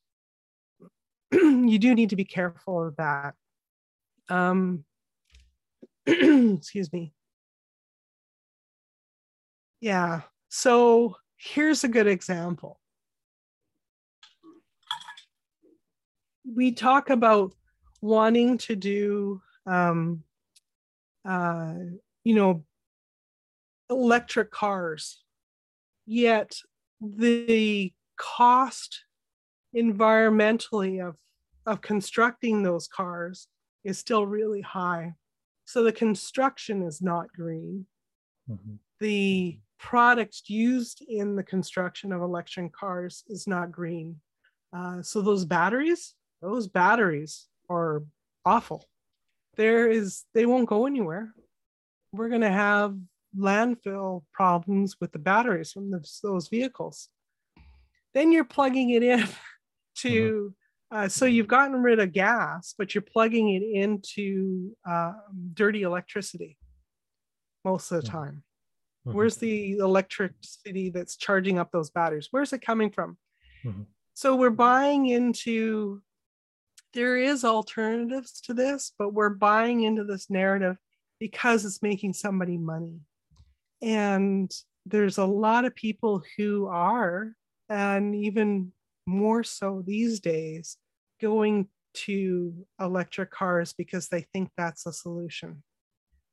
[1.32, 3.36] you do need to be careful of that.
[4.30, 4.84] Um,
[6.08, 7.14] excuse me.
[9.80, 10.22] Yeah.
[10.50, 12.80] So here's a good example.
[16.46, 17.54] We talk about
[18.02, 20.24] wanting to do, um,
[21.28, 21.74] uh,
[22.24, 22.64] you know,
[23.90, 25.24] electric cars,
[26.06, 26.56] yet
[27.02, 29.06] the cost
[29.76, 31.16] environmentally of,
[31.66, 33.48] of constructing those cars
[33.84, 35.14] is still really high.
[35.66, 37.86] So the construction is not green.
[38.50, 38.76] Mm-hmm.
[39.00, 44.18] The product used in the construction of electric cars is not green.
[44.76, 48.04] Uh, so those batteries, those batteries are
[48.46, 48.86] awful.
[49.56, 51.34] There is, they won't go anywhere.
[52.12, 52.96] We're going to have
[53.38, 57.10] landfill problems with the batteries from the, those vehicles.
[58.14, 59.28] Then you're plugging it in
[60.00, 60.54] to,
[60.92, 60.98] mm-hmm.
[60.98, 65.14] uh, so you've gotten rid of gas, but you're plugging it into uh,
[65.54, 66.58] dirty electricity
[67.64, 68.44] most of the time.
[69.08, 69.18] Mm-hmm.
[69.18, 72.28] Where's the electricity that's charging up those batteries?
[72.32, 73.18] Where's it coming from?
[73.66, 73.84] Mm-hmm.
[74.14, 76.02] So we're buying into,
[76.94, 80.78] there is alternatives to this, but we're buying into this narrative
[81.20, 83.00] because it's making somebody money.
[83.82, 84.52] And
[84.86, 87.34] there's a lot of people who are,
[87.70, 88.74] and even
[89.06, 90.78] more so these days,
[91.22, 95.64] going to electric cars because they think that's a solution.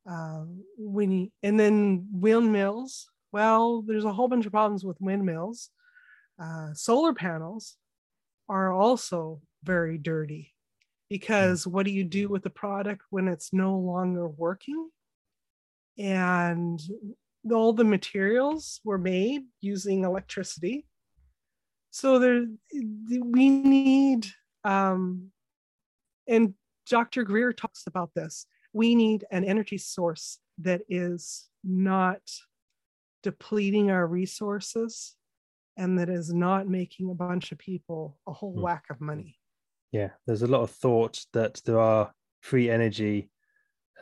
[0.09, 5.71] Um, when and then windmills, well, there's a whole bunch of problems with windmills.
[6.41, 7.77] Uh, solar panels
[8.49, 10.55] are also very dirty
[11.09, 14.91] because what do you do with the product when it's no longer working?
[15.99, 16.81] And
[17.53, 20.87] all the materials were made using electricity.
[21.91, 24.27] So there, we need,
[24.65, 25.31] um,
[26.29, 26.55] and
[26.89, 27.23] Dr.
[27.23, 28.47] Greer talks about this.
[28.77, 32.21] We need an energy source that is not
[33.23, 35.17] depleting our resources
[35.79, 38.61] and that is not making a bunch of people a whole mm.
[38.61, 39.39] whack of money.
[39.93, 42.13] Yeah, there's a lot of thought that there are
[42.43, 43.31] free energy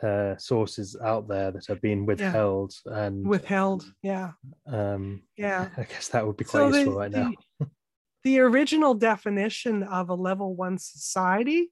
[0.03, 3.03] uh, sources out there that are being withheld yeah.
[3.03, 3.85] and withheld.
[4.03, 4.31] Yeah.
[4.67, 5.69] Um, yeah.
[5.77, 7.31] I guess that would be quite so useful the, right now.
[7.61, 7.67] The,
[8.25, 11.71] the original definition of a level one society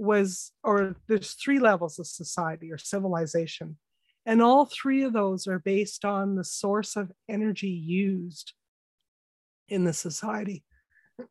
[0.00, 3.76] was, or there's three levels of society or civilization.
[4.26, 8.52] And all three of those are based on the source of energy used
[9.68, 10.64] in the society.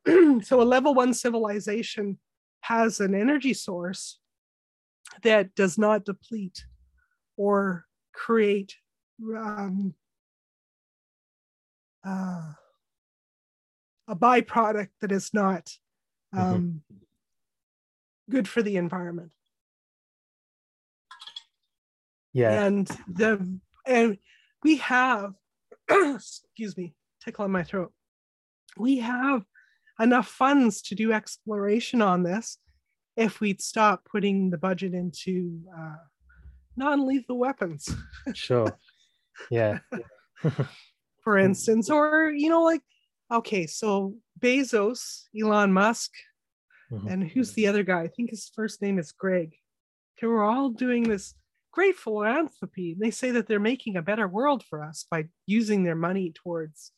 [0.42, 2.20] so a level one civilization
[2.62, 4.20] has an energy source
[5.24, 6.64] that does not deplete
[7.38, 8.76] or create
[9.36, 9.94] um,
[12.06, 12.54] uh,
[14.08, 15.70] a byproduct that is not
[16.36, 16.40] mm-hmm.
[16.40, 16.82] um.
[18.30, 19.32] Good for the environment.
[22.34, 24.18] Yeah, and the and
[24.64, 25.34] we have,
[25.90, 27.92] excuse me, tickle in my throat.
[28.78, 29.44] We have
[30.00, 32.58] enough funds to do exploration on this
[33.18, 35.96] if we'd stop putting the budget into uh,
[36.78, 37.94] non-lethal weapons.
[38.34, 38.78] sure.
[39.50, 39.80] Yeah.
[41.24, 42.82] For instance, or you know, like,
[43.32, 46.12] okay, so Bezos, Elon Musk,
[46.92, 47.08] mm-hmm.
[47.08, 48.02] and who's the other guy?
[48.02, 49.56] I think his first name is Greg.
[50.18, 51.36] Okay, we're all doing this
[51.72, 52.96] great philanthropy.
[53.00, 56.92] They say that they're making a better world for us by using their money towards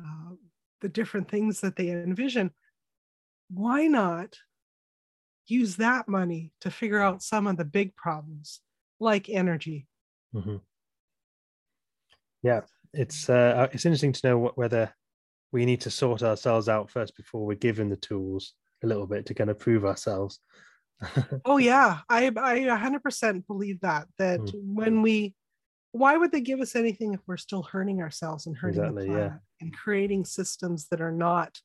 [0.00, 0.34] uh,
[0.80, 2.50] the different things that they envision.
[3.50, 4.36] Why not
[5.48, 8.60] use that money to figure out some of the big problems
[9.00, 9.86] like energy
[10.34, 10.56] mm-hmm.
[12.42, 12.60] yeah
[12.92, 14.92] it's uh, it's interesting to know whether
[15.52, 19.26] we need to sort ourselves out first before we're given the tools a little bit
[19.26, 20.40] to kind of prove ourselves
[21.44, 24.52] oh yeah i i 100% believe that that mm.
[24.64, 25.34] when we
[25.92, 29.12] why would they give us anything if we're still hurting ourselves and hurting exactly, the
[29.12, 29.38] planet yeah.
[29.60, 31.58] and creating systems that are not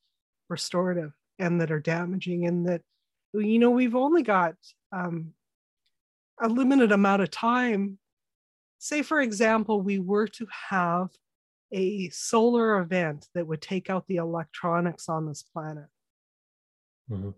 [0.49, 2.81] restorative and that are damaging and that
[3.33, 4.55] you know, we've only got
[4.91, 5.33] um,
[6.41, 7.97] a limited amount of time.
[8.79, 11.09] Say, for example, we were to have
[11.71, 15.85] a solar event that would take out the electronics on this planet.
[17.11, 17.29] Mm-hmm.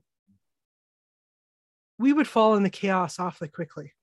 [1.98, 3.94] We would fall into chaos awfully quickly.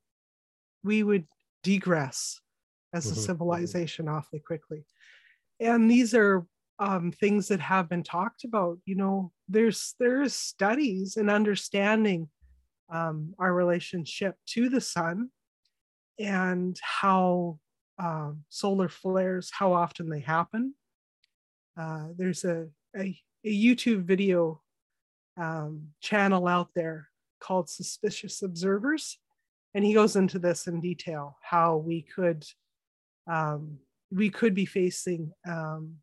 [0.82, 1.26] We would
[1.62, 2.40] degress
[2.92, 3.20] as a mm-hmm.
[3.20, 4.84] civilization awfully quickly.
[5.60, 6.44] And these are
[6.78, 8.78] um, things that have been talked about.
[8.86, 12.28] You know, there's there's studies and understanding
[12.92, 15.30] um, our relationship to the sun
[16.18, 17.58] and how
[17.98, 20.74] uh, solar flares, how often they happen.
[21.78, 24.60] Uh, there's a, a, a, YouTube video
[25.40, 27.08] um, channel out there
[27.40, 29.18] called Suspicious Observers.
[29.74, 32.44] And he goes into this in detail how we could
[33.30, 33.78] um,
[34.10, 35.96] we could be facing um,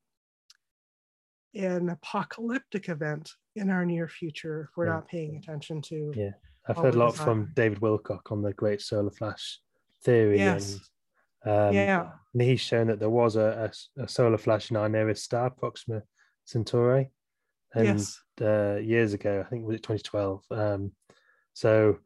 [1.54, 4.94] an apocalyptic event in our near future if we're yeah.
[4.94, 6.12] not paying attention to.
[6.16, 6.32] Yeah,
[6.68, 9.60] I've heard a lot from David Wilcock on the Great Solar Flash
[10.04, 10.40] theory.
[10.40, 10.80] Yes.
[11.44, 12.10] And, um, yeah.
[12.34, 15.50] And he's shown that there was a, a, a solar flash in our nearest star,
[15.50, 16.04] Proxima
[16.46, 17.12] Centauri.
[17.74, 18.22] And yes.
[18.42, 20.44] uh, years ago, I think was it 2012.
[20.52, 20.92] Um,
[21.54, 22.00] so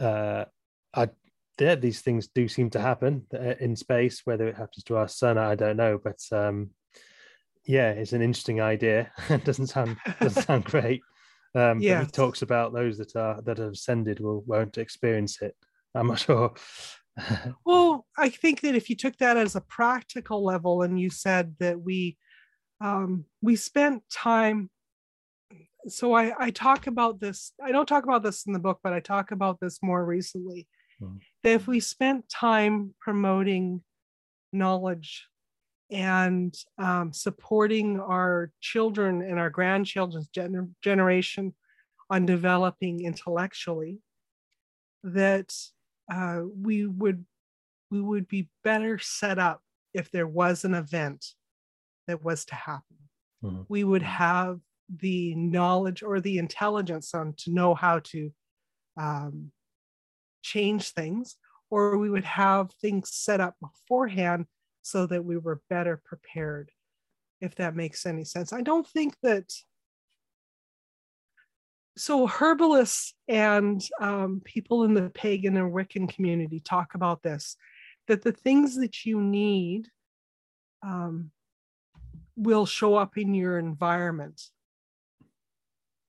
[0.00, 0.44] uh,
[0.94, 1.08] I
[1.58, 4.22] yeah, these things do seem to happen uh, in space.
[4.24, 5.98] Whether it happens to our sun, I don't know.
[6.02, 6.70] But um,
[7.66, 9.12] yeah, it's an interesting idea.
[9.28, 11.02] it doesn't sound doesn't sound great.
[11.54, 12.00] Um, yeah.
[12.00, 15.54] He talks about those that are that have ascended will won't experience it.
[15.94, 16.54] I'm not sure.
[17.66, 21.54] well, I think that if you took that as a practical level and you said
[21.60, 22.16] that we
[22.80, 24.70] um, we spent time
[25.88, 28.92] so I, I talk about this i don't talk about this in the book but
[28.92, 30.68] i talk about this more recently
[31.00, 31.18] mm.
[31.42, 33.82] that if we spent time promoting
[34.52, 35.26] knowledge
[35.90, 41.54] and um, supporting our children and our grandchildren's gener- generation
[42.08, 43.98] on developing intellectually
[45.04, 45.54] that
[46.12, 47.24] uh, we would
[47.90, 49.60] we would be better set up
[49.92, 51.24] if there was an event
[52.06, 52.96] that was to happen
[53.44, 53.62] mm-hmm.
[53.68, 54.60] we would have
[54.98, 58.30] the knowledge or the intelligence on to know how to
[59.00, 59.50] um,
[60.42, 61.36] change things
[61.72, 64.44] or we would have things set up beforehand
[64.82, 66.70] so that we were better prepared,
[67.40, 68.52] if that makes any sense.
[68.52, 69.50] I don't think that.
[71.96, 77.56] So, herbalists and um, people in the pagan and Wiccan community talk about this
[78.08, 79.86] that the things that you need
[80.82, 81.30] um,
[82.36, 84.42] will show up in your environment.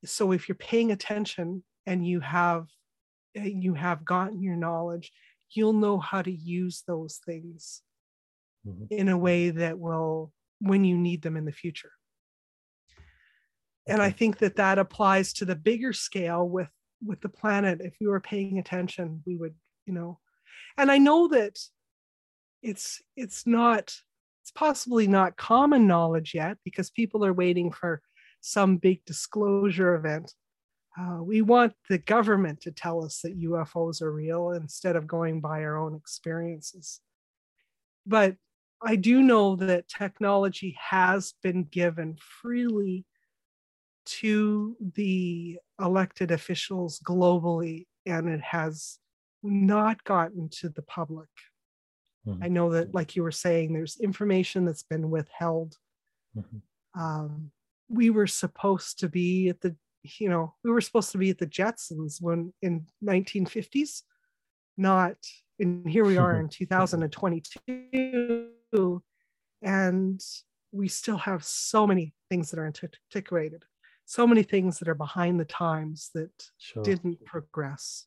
[0.06, 2.68] So, if you're paying attention and you have
[3.36, 5.12] you have gotten your knowledge,
[5.52, 7.82] you'll know how to use those things
[8.68, 8.86] mm-hmm.
[8.90, 11.92] in a way that will when you need them in the future.
[13.88, 16.70] And i think that that applies to the bigger scale with
[17.06, 17.82] with the planet.
[17.82, 20.20] If we were paying attention we would you know.
[20.78, 21.58] And i know that
[22.62, 23.94] it's it's not
[24.42, 28.02] it's possibly not common knowledge yet because people are waiting for
[28.46, 30.34] some big disclosure event
[31.00, 35.42] uh, we want the government to tell us that ufos are real instead of going
[35.42, 37.02] by our own experiences
[38.06, 38.36] but
[38.86, 43.06] I do know that technology has been given freely
[44.06, 49.00] to the elected officials globally, and it has
[49.42, 51.30] not gotten to the public.
[52.28, 52.44] Mm-hmm.
[52.44, 55.78] I know that, like you were saying, there's information that's been withheld.
[56.38, 57.02] Mm-hmm.
[57.02, 57.52] Um,
[57.90, 61.38] we were supposed to be at the, you know, we were supposed to be at
[61.38, 64.04] the Jetsons when in 1950s,
[64.78, 65.18] not,
[65.60, 69.04] and here we are in 2022
[69.62, 70.22] and
[70.72, 73.64] we still have so many things that are antiquated,
[74.06, 76.84] so many things that are behind the times that sure.
[76.84, 78.06] didn't progress.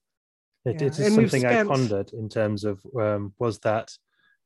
[0.65, 0.87] It, yeah.
[0.89, 1.71] it is something spent...
[1.71, 3.93] I pondered in terms of um, was that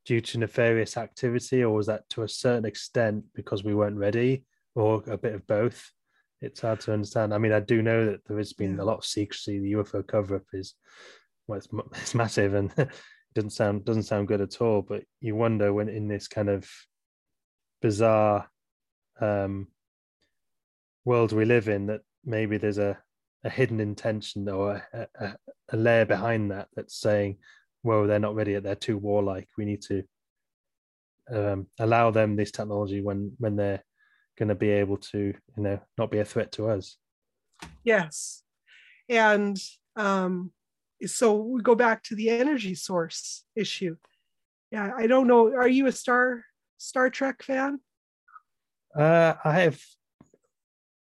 [0.05, 4.45] due to nefarious activity or was that to a certain extent because we weren't ready
[4.75, 5.91] or a bit of both?
[6.41, 7.35] It's hard to understand.
[7.35, 8.83] I mean, I do know that there has been yeah.
[8.83, 9.59] a lot of secrecy.
[9.59, 10.75] The UFO cover up is
[11.47, 11.69] well, it's,
[12.01, 12.73] it's massive and
[13.35, 14.83] doesn't sound doesn't sound good at all.
[14.83, 16.69] But you wonder when in this kind of
[17.83, 18.49] bizarre
[19.21, 19.69] um,
[21.05, 22.99] world we live in that maybe there's a,
[23.45, 25.37] a hidden intention or a, a,
[25.73, 27.39] a layer behind that that's saying,
[27.83, 28.63] "Well, they're not ready yet.
[28.63, 29.49] They're too warlike.
[29.59, 30.03] We need to
[31.33, 33.83] um, allow them this technology when when they're
[34.41, 36.97] going to be able to, you know, not be a threat to us."
[37.85, 38.43] Yes,
[39.09, 39.57] and
[39.95, 40.53] um,
[41.07, 43.97] so we go back to the energy source issue.
[44.73, 45.55] Yeah, I don't know.
[45.55, 46.45] Are you a Star
[46.79, 47.81] Star Trek fan?
[48.97, 49.81] Uh, I have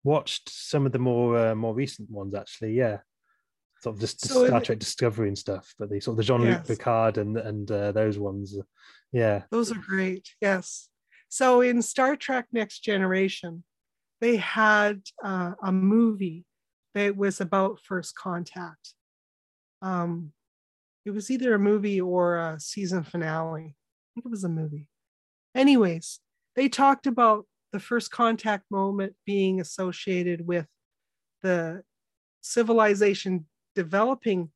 [0.03, 2.73] watched some of the more uh, more recent ones actually.
[2.73, 2.99] Yeah,
[3.81, 6.41] sort of just so Star Trek Discovery and stuff, but the sort of the Jean
[6.41, 6.67] Luc yes.
[6.67, 8.57] Picard and and uh, those ones.
[9.11, 10.29] Yeah, those are great.
[10.41, 10.88] Yes.
[11.29, 13.63] So in Star Trek Next Generation,
[14.19, 16.45] they had uh, a movie
[16.95, 18.93] that was about first contact
[19.81, 20.31] um,
[21.05, 23.61] it was either a movie or a season finale.
[23.63, 24.87] I think it was a movie.
[25.55, 26.19] Anyways,
[26.55, 30.67] they talked about the first contact moment being associated with
[31.41, 31.83] the
[32.41, 33.45] civilization
[33.75, 34.51] developing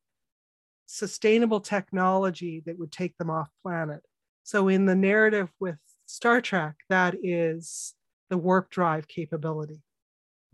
[0.86, 4.02] sustainable technology that would take them off planet.
[4.42, 7.94] So in the narrative with Star Trek, that is
[8.30, 9.82] the warp drive capability.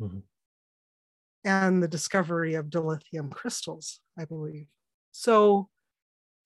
[0.00, 0.18] Mm-hmm.
[1.44, 4.66] And the discovery of dilithium crystals, I believe.
[5.12, 5.68] So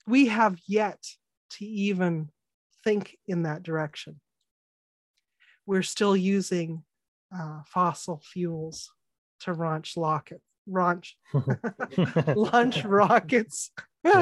[0.07, 1.03] we have yet
[1.51, 2.31] to even
[2.85, 4.21] think in that direction.
[5.67, 6.85] We're still using
[7.37, 8.93] uh, fossil fuels
[9.41, 11.17] to launch rocket, launch,
[12.29, 13.71] launch rockets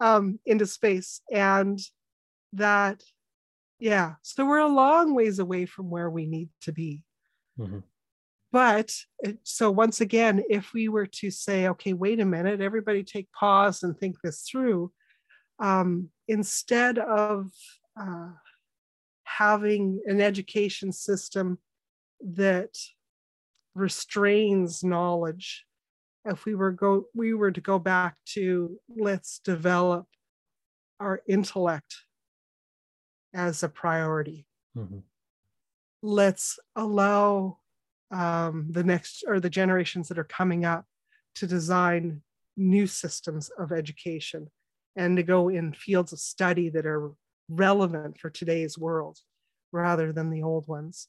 [0.00, 1.78] um, into space, and
[2.56, 3.02] that,
[3.78, 4.14] yeah.
[4.22, 7.02] So we're a long ways away from where we need to be.
[7.58, 7.80] Mm-hmm.
[8.52, 8.94] But
[9.42, 13.82] so once again, if we were to say, okay, wait a minute, everybody take pause
[13.82, 14.92] and think this through,
[15.58, 17.50] um, instead of
[18.00, 18.30] uh,
[19.24, 21.58] having an education system
[22.20, 22.76] that
[23.74, 25.64] restrains knowledge,
[26.24, 30.06] if we were go we were to go back to let's develop
[31.00, 31.96] our intellect
[33.34, 34.46] as a priority.
[34.76, 34.98] Mm-hmm.
[36.02, 37.58] Let's allow
[38.10, 40.84] um, the next or the generations that are coming up
[41.36, 42.22] to design
[42.56, 44.50] new systems of education
[44.96, 47.10] and to go in fields of study that are
[47.48, 49.18] relevant for today's world
[49.72, 51.08] rather than the old ones.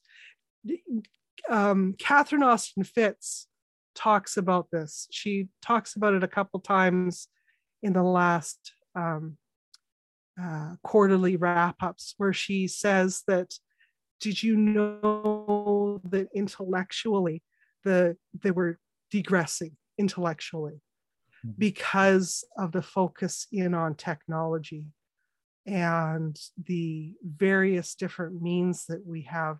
[1.49, 3.47] Um, Catherine Austin Fitts
[3.93, 5.07] talks about this.
[5.11, 7.27] She talks about it a couple times
[7.84, 9.38] in the last um,
[10.41, 13.53] uh, quarterly wrap ups, where she says that,
[14.19, 17.43] did you know that intellectually
[17.83, 18.79] the they were
[19.13, 20.81] degressing intellectually
[21.45, 21.51] mm-hmm.
[21.57, 24.85] because of the focus in on technology
[25.65, 29.57] and the various different means that we have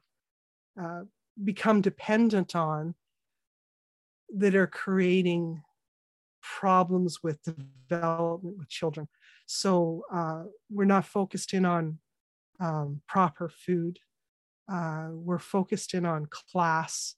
[0.82, 1.02] uh,
[1.44, 2.94] become dependent on
[4.36, 5.62] that are creating
[6.42, 7.40] problems with
[7.90, 9.08] development with children.
[9.46, 12.00] So uh, we're not focused in on
[12.60, 14.00] um, proper food.
[14.72, 17.16] Uh, we're focused in on class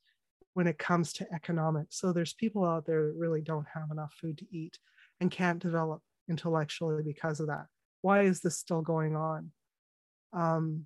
[0.53, 1.99] when it comes to economics.
[1.99, 4.79] So there's people out there that really don't have enough food to eat
[5.21, 7.67] and can't develop intellectually because of that.
[8.01, 9.51] Why is this still going on?
[10.33, 10.85] Um,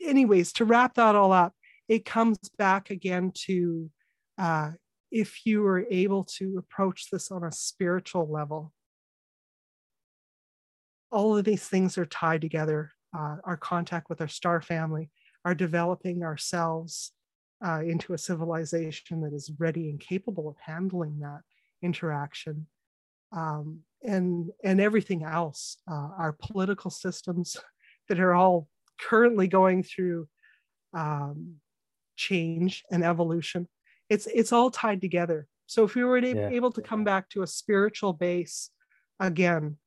[0.00, 1.54] anyways, to wrap that all up,
[1.88, 3.90] it comes back again to
[4.38, 4.72] uh,
[5.10, 8.72] if you are able to approach this on a spiritual level,
[11.10, 12.92] all of these things are tied together.
[13.16, 15.10] Uh, our contact with our star family,
[15.44, 17.12] our developing ourselves
[17.64, 21.40] uh, into a civilization that is ready and capable of handling that
[21.82, 22.66] interaction,
[23.32, 25.78] um, and and everything else.
[25.90, 27.56] Uh, our political systems
[28.08, 28.68] that are all
[29.00, 30.28] currently going through
[30.94, 31.56] um,
[32.16, 33.66] change and evolution
[34.10, 36.48] it's it's all tied together so if we were yeah.
[36.48, 38.70] able to come back to a spiritual base
[39.20, 39.78] again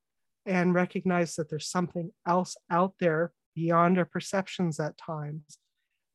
[0.45, 5.59] and recognize that there's something else out there beyond our perceptions at times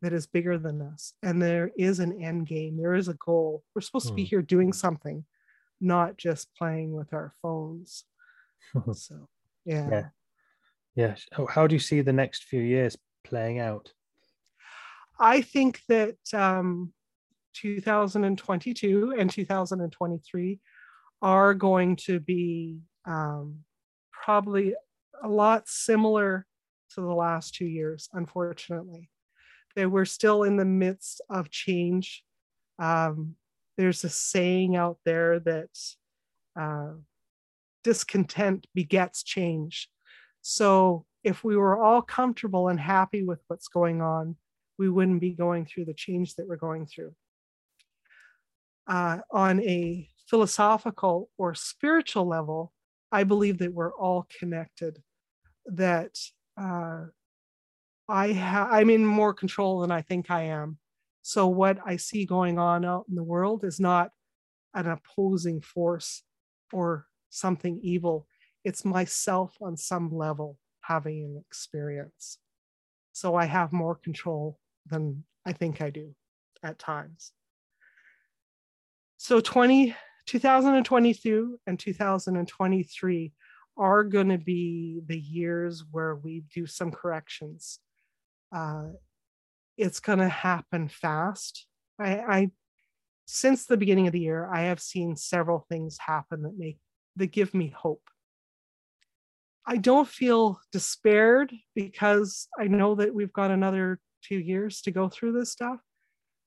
[0.02, 1.12] that is bigger than us.
[1.22, 2.76] And there is an end game.
[2.76, 3.62] There is a goal.
[3.74, 4.28] We're supposed to be hmm.
[4.28, 5.24] here doing something
[5.80, 8.04] not just playing with our phones.
[8.92, 9.28] So
[9.64, 9.88] yeah.
[9.90, 10.08] Yeah.
[10.94, 11.14] Yeah
[11.48, 13.92] how do you see the next few years playing out?
[15.18, 16.92] I think that um
[17.54, 20.60] 2022 and 2023
[21.22, 23.60] are going to be um,
[24.28, 24.74] probably
[25.22, 26.44] a lot similar
[26.90, 29.08] to the last two years, unfortunately.
[29.74, 32.22] They were still in the midst of change.
[32.78, 33.36] Um,
[33.78, 35.70] there's a saying out there that
[36.60, 36.92] uh,
[37.82, 39.88] discontent begets change.
[40.42, 44.36] So if we were all comfortable and happy with what's going on,
[44.78, 47.14] we wouldn't be going through the change that we're going through
[48.88, 52.74] uh, on a philosophical or spiritual level,
[53.10, 55.02] I believe that we're all connected.
[55.66, 56.18] That
[56.60, 57.06] uh,
[58.08, 60.78] I ha- I'm in more control than I think I am.
[61.22, 64.10] So what I see going on out in the world is not
[64.74, 66.22] an opposing force
[66.72, 68.26] or something evil.
[68.64, 72.38] It's myself on some level having an experience.
[73.12, 76.14] So I have more control than I think I do
[76.62, 77.32] at times.
[79.18, 79.94] So 20,
[80.28, 83.32] 2022 and 2023
[83.78, 87.78] are going to be the years where we do some corrections.
[88.54, 88.88] Uh,
[89.78, 91.66] it's going to happen fast.
[91.98, 92.50] I, I,
[93.24, 96.78] since the beginning of the year, I have seen several things happen that make
[97.16, 98.02] that give me hope.
[99.66, 105.08] I don't feel despaired because I know that we've got another two years to go
[105.08, 105.80] through this stuff.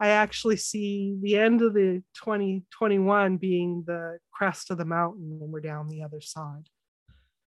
[0.02, 5.52] I actually see the end of the 2021 being the crest of the mountain when
[5.52, 6.70] we're down the other side.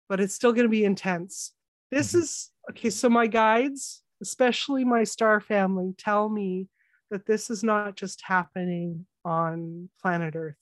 [0.07, 1.51] But it's still going to be intense.
[1.91, 2.19] This mm-hmm.
[2.19, 2.89] is okay.
[2.89, 6.69] So, my guides, especially my star family, tell me
[7.11, 10.55] that this is not just happening on planet Earth,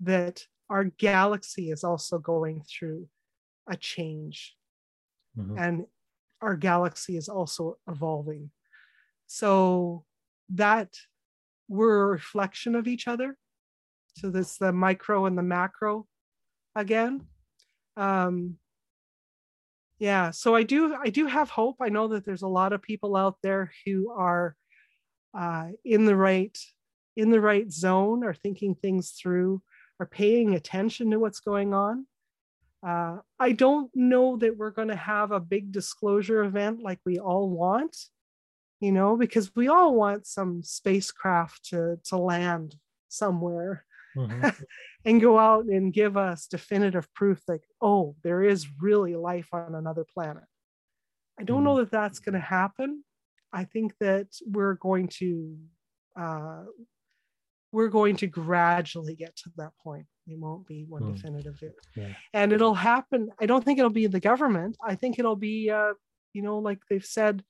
[0.00, 3.08] that our galaxy is also going through
[3.66, 4.54] a change.
[5.38, 5.58] Mm-hmm.
[5.58, 5.86] And
[6.42, 8.50] our galaxy is also evolving.
[9.26, 10.04] So
[10.50, 10.94] that
[11.68, 13.36] we're a reflection of each other.
[14.16, 16.06] So that's the micro and the macro
[16.74, 17.26] again.
[17.96, 18.56] Um,
[19.98, 21.76] yeah, so I do I do have hope.
[21.80, 24.54] I know that there's a lot of people out there who are
[25.36, 26.56] uh, in the right
[27.16, 29.62] in the right zone, are thinking things through,
[29.98, 32.06] are paying attention to what's going on.
[32.86, 37.18] Uh, I don't know that we're going to have a big disclosure event like we
[37.18, 37.96] all want,
[38.80, 42.76] you know, because we all want some spacecraft to, to land
[43.08, 43.84] somewhere
[44.16, 44.48] mm-hmm.
[45.04, 49.74] and go out and give us definitive proof that, oh, there is really life on
[49.74, 50.44] another planet.
[51.38, 51.64] I don't mm-hmm.
[51.64, 53.02] know that that's going to happen.
[53.52, 55.56] I think that we're going to
[56.18, 56.64] uh,
[57.72, 60.06] we're going to gradually get to that point.
[60.26, 61.14] It won't be one mm.
[61.14, 61.62] definitive.
[61.94, 62.08] Yeah.
[62.32, 63.28] And it'll happen.
[63.38, 64.76] I don't think it'll be the government.
[64.82, 65.92] I think it'll be, uh,
[66.32, 67.42] you know, like they've said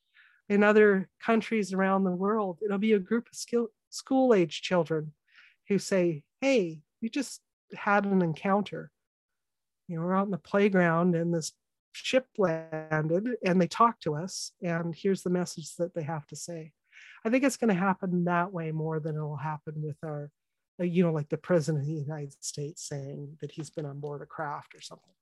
[0.49, 5.13] in other countries around the world, it'll be a group of school age children
[5.69, 7.41] who say, hey, we just
[7.75, 8.91] had an encounter.
[9.89, 11.53] You know, we're out in the playground and this
[11.93, 14.53] ship landed and they talked to us.
[14.63, 16.73] And here's the message that they have to say.
[17.25, 20.31] I think it's going to happen that way more than it will happen with our,
[20.81, 23.99] uh, you know, like the president of the United States saying that he's been on
[23.99, 25.13] board a craft or something.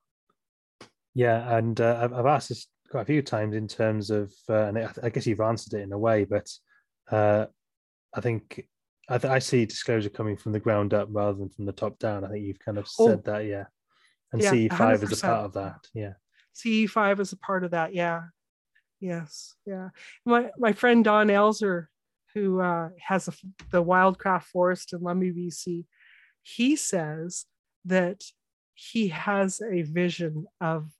[1.15, 4.89] Yeah, and uh, I've asked this quite a few times in terms of, uh, and
[5.01, 6.51] I guess you've answered it in a way, but
[7.11, 7.45] uh,
[8.13, 8.67] I think
[9.09, 11.99] I, th- I, see disclosure coming from the ground up rather than from the top
[11.99, 12.23] down.
[12.23, 13.07] I think you've kind of oh.
[13.07, 13.65] said oh, that, yeah.
[14.31, 15.03] And yeah, CE5 100%.
[15.03, 16.13] is a part of that, yeah.
[16.55, 18.23] CE5 is a part of that, yeah.
[18.99, 19.89] Yes, yeah.
[20.25, 21.87] My my friend Don Elzer
[22.35, 23.33] who uh, has a,
[23.71, 25.85] the Wildcraft Forest in Lumby, BC,
[26.43, 27.45] he says
[27.85, 28.21] that
[28.73, 30.91] he has a vision of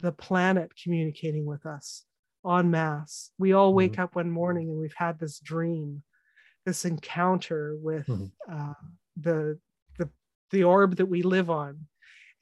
[0.00, 2.04] the planet communicating with us
[2.48, 3.30] en masse.
[3.38, 4.02] We all wake mm-hmm.
[4.02, 6.02] up one morning and we've had this dream,
[6.66, 8.26] this encounter with mm-hmm.
[8.50, 8.74] uh,
[9.16, 9.58] the,
[9.98, 10.10] the
[10.50, 11.86] the orb that we live on,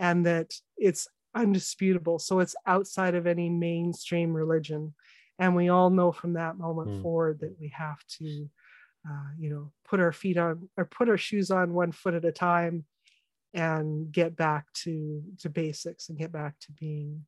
[0.00, 2.18] and that it's undisputable.
[2.18, 4.94] So it's outside of any mainstream religion
[5.42, 7.02] and we all know from that moment mm.
[7.02, 8.48] forward that we have to
[9.08, 12.24] uh, you know put our feet on or put our shoes on one foot at
[12.24, 12.84] a time
[13.54, 17.24] and get back to to basics and get back to being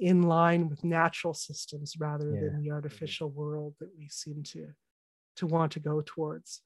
[0.00, 2.40] in line with natural systems rather yeah.
[2.40, 4.68] than the artificial world that we seem to
[5.36, 6.62] to want to go towards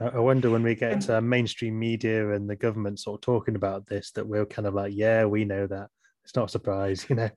[0.00, 3.86] I wonder when we get to mainstream media and the government sort of talking about
[3.86, 5.88] this that we're kind of like, yeah, we know that
[6.24, 7.30] it's not a surprise, you know.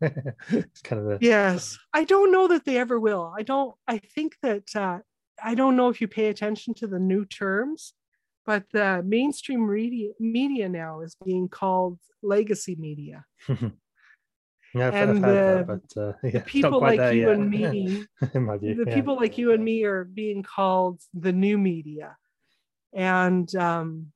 [0.50, 1.78] it's kind of a yes.
[1.94, 3.34] I don't know that they ever will.
[3.38, 3.76] I don't.
[3.88, 5.00] I think that uh,
[5.44, 7.94] I don't know if you pay attention to the new terms,
[8.46, 13.26] but the mainstream media media now is being called legacy media.
[14.74, 18.94] Yeah, and the, that, but, uh, yeah, the people like you and me, the yeah.
[18.94, 22.16] people like you and me are being called the new media,
[22.94, 24.08] and um,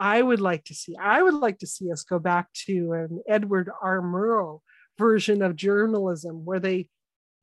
[0.00, 0.96] I would like to see.
[0.96, 4.00] I would like to see us go back to an Edward R.
[4.00, 4.60] Murrow
[4.98, 6.88] version of journalism where they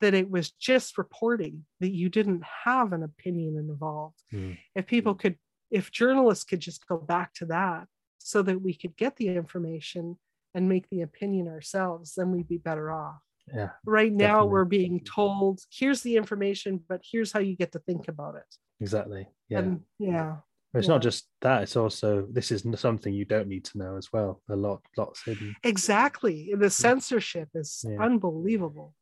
[0.01, 4.21] that it was just reporting that you didn't have an opinion involved.
[4.31, 4.57] Mm.
[4.75, 5.37] If people could,
[5.71, 7.87] if journalists could just go back to that
[8.19, 10.17] so that we could get the information
[10.57, 13.21] and make the opinion ourselves, then we'd be better off.
[13.53, 13.69] Yeah.
[13.85, 14.51] Right now, definitely.
[14.51, 18.55] we're being told, here's the information, but here's how you get to think about it.
[18.81, 19.27] Exactly.
[19.47, 19.59] Yeah.
[19.59, 20.37] And yeah
[20.73, 20.93] it's yeah.
[20.93, 24.41] not just that; it's also this is something you don't need to know as well.
[24.49, 25.55] A lot, lots hidden.
[25.63, 28.01] Exactly, the censorship is yeah.
[28.01, 28.93] unbelievable.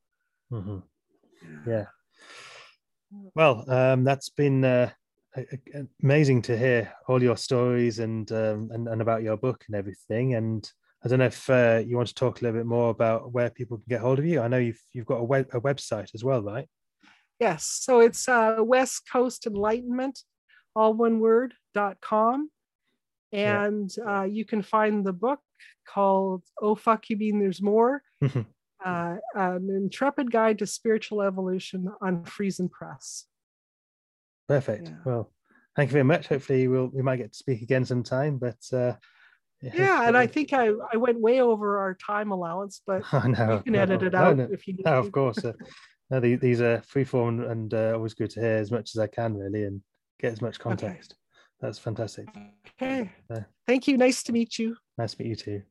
[0.52, 0.78] Mm-hmm.
[1.68, 1.86] Yeah.
[3.34, 4.92] Well, um, that's been uh,
[6.04, 10.36] amazing to hear all your stories and, um, and and about your book and everything.
[10.36, 10.70] And
[11.06, 13.52] I don't know if uh, you want to talk a little bit more about where
[13.52, 14.42] people can get hold of you.
[14.42, 16.68] I know you've you've got a web a website as well, right?
[17.40, 17.66] Yes.
[17.66, 20.20] So it's uh, West Coast Enlightenment
[20.76, 22.50] all one word dot com
[23.32, 24.22] and yeah.
[24.22, 25.40] uh, you can find the book
[25.88, 32.24] called oh fuck you mean there's more uh, an intrepid guide to spiritual evolution on
[32.24, 33.26] friesen press
[34.48, 34.96] perfect yeah.
[35.06, 35.32] well
[35.76, 38.94] thank you very much hopefully we'll we might get to speak again sometime but uh
[39.62, 43.56] yeah, and I think I, I went way over our time allowance, but oh, no,
[43.56, 45.44] you can no, edit it out no, if you need no, of course.
[45.44, 45.54] Uh,
[46.10, 49.08] no, these are free form and uh, always good to hear as much as I
[49.08, 49.64] can, really.
[49.64, 49.82] And
[50.20, 51.16] get as much context.
[51.62, 52.28] That's fantastic.
[52.82, 53.12] Okay.
[53.30, 53.44] Yeah.
[53.68, 53.98] Thank you.
[53.98, 54.76] Nice to meet you.
[54.98, 55.62] Nice to meet you too.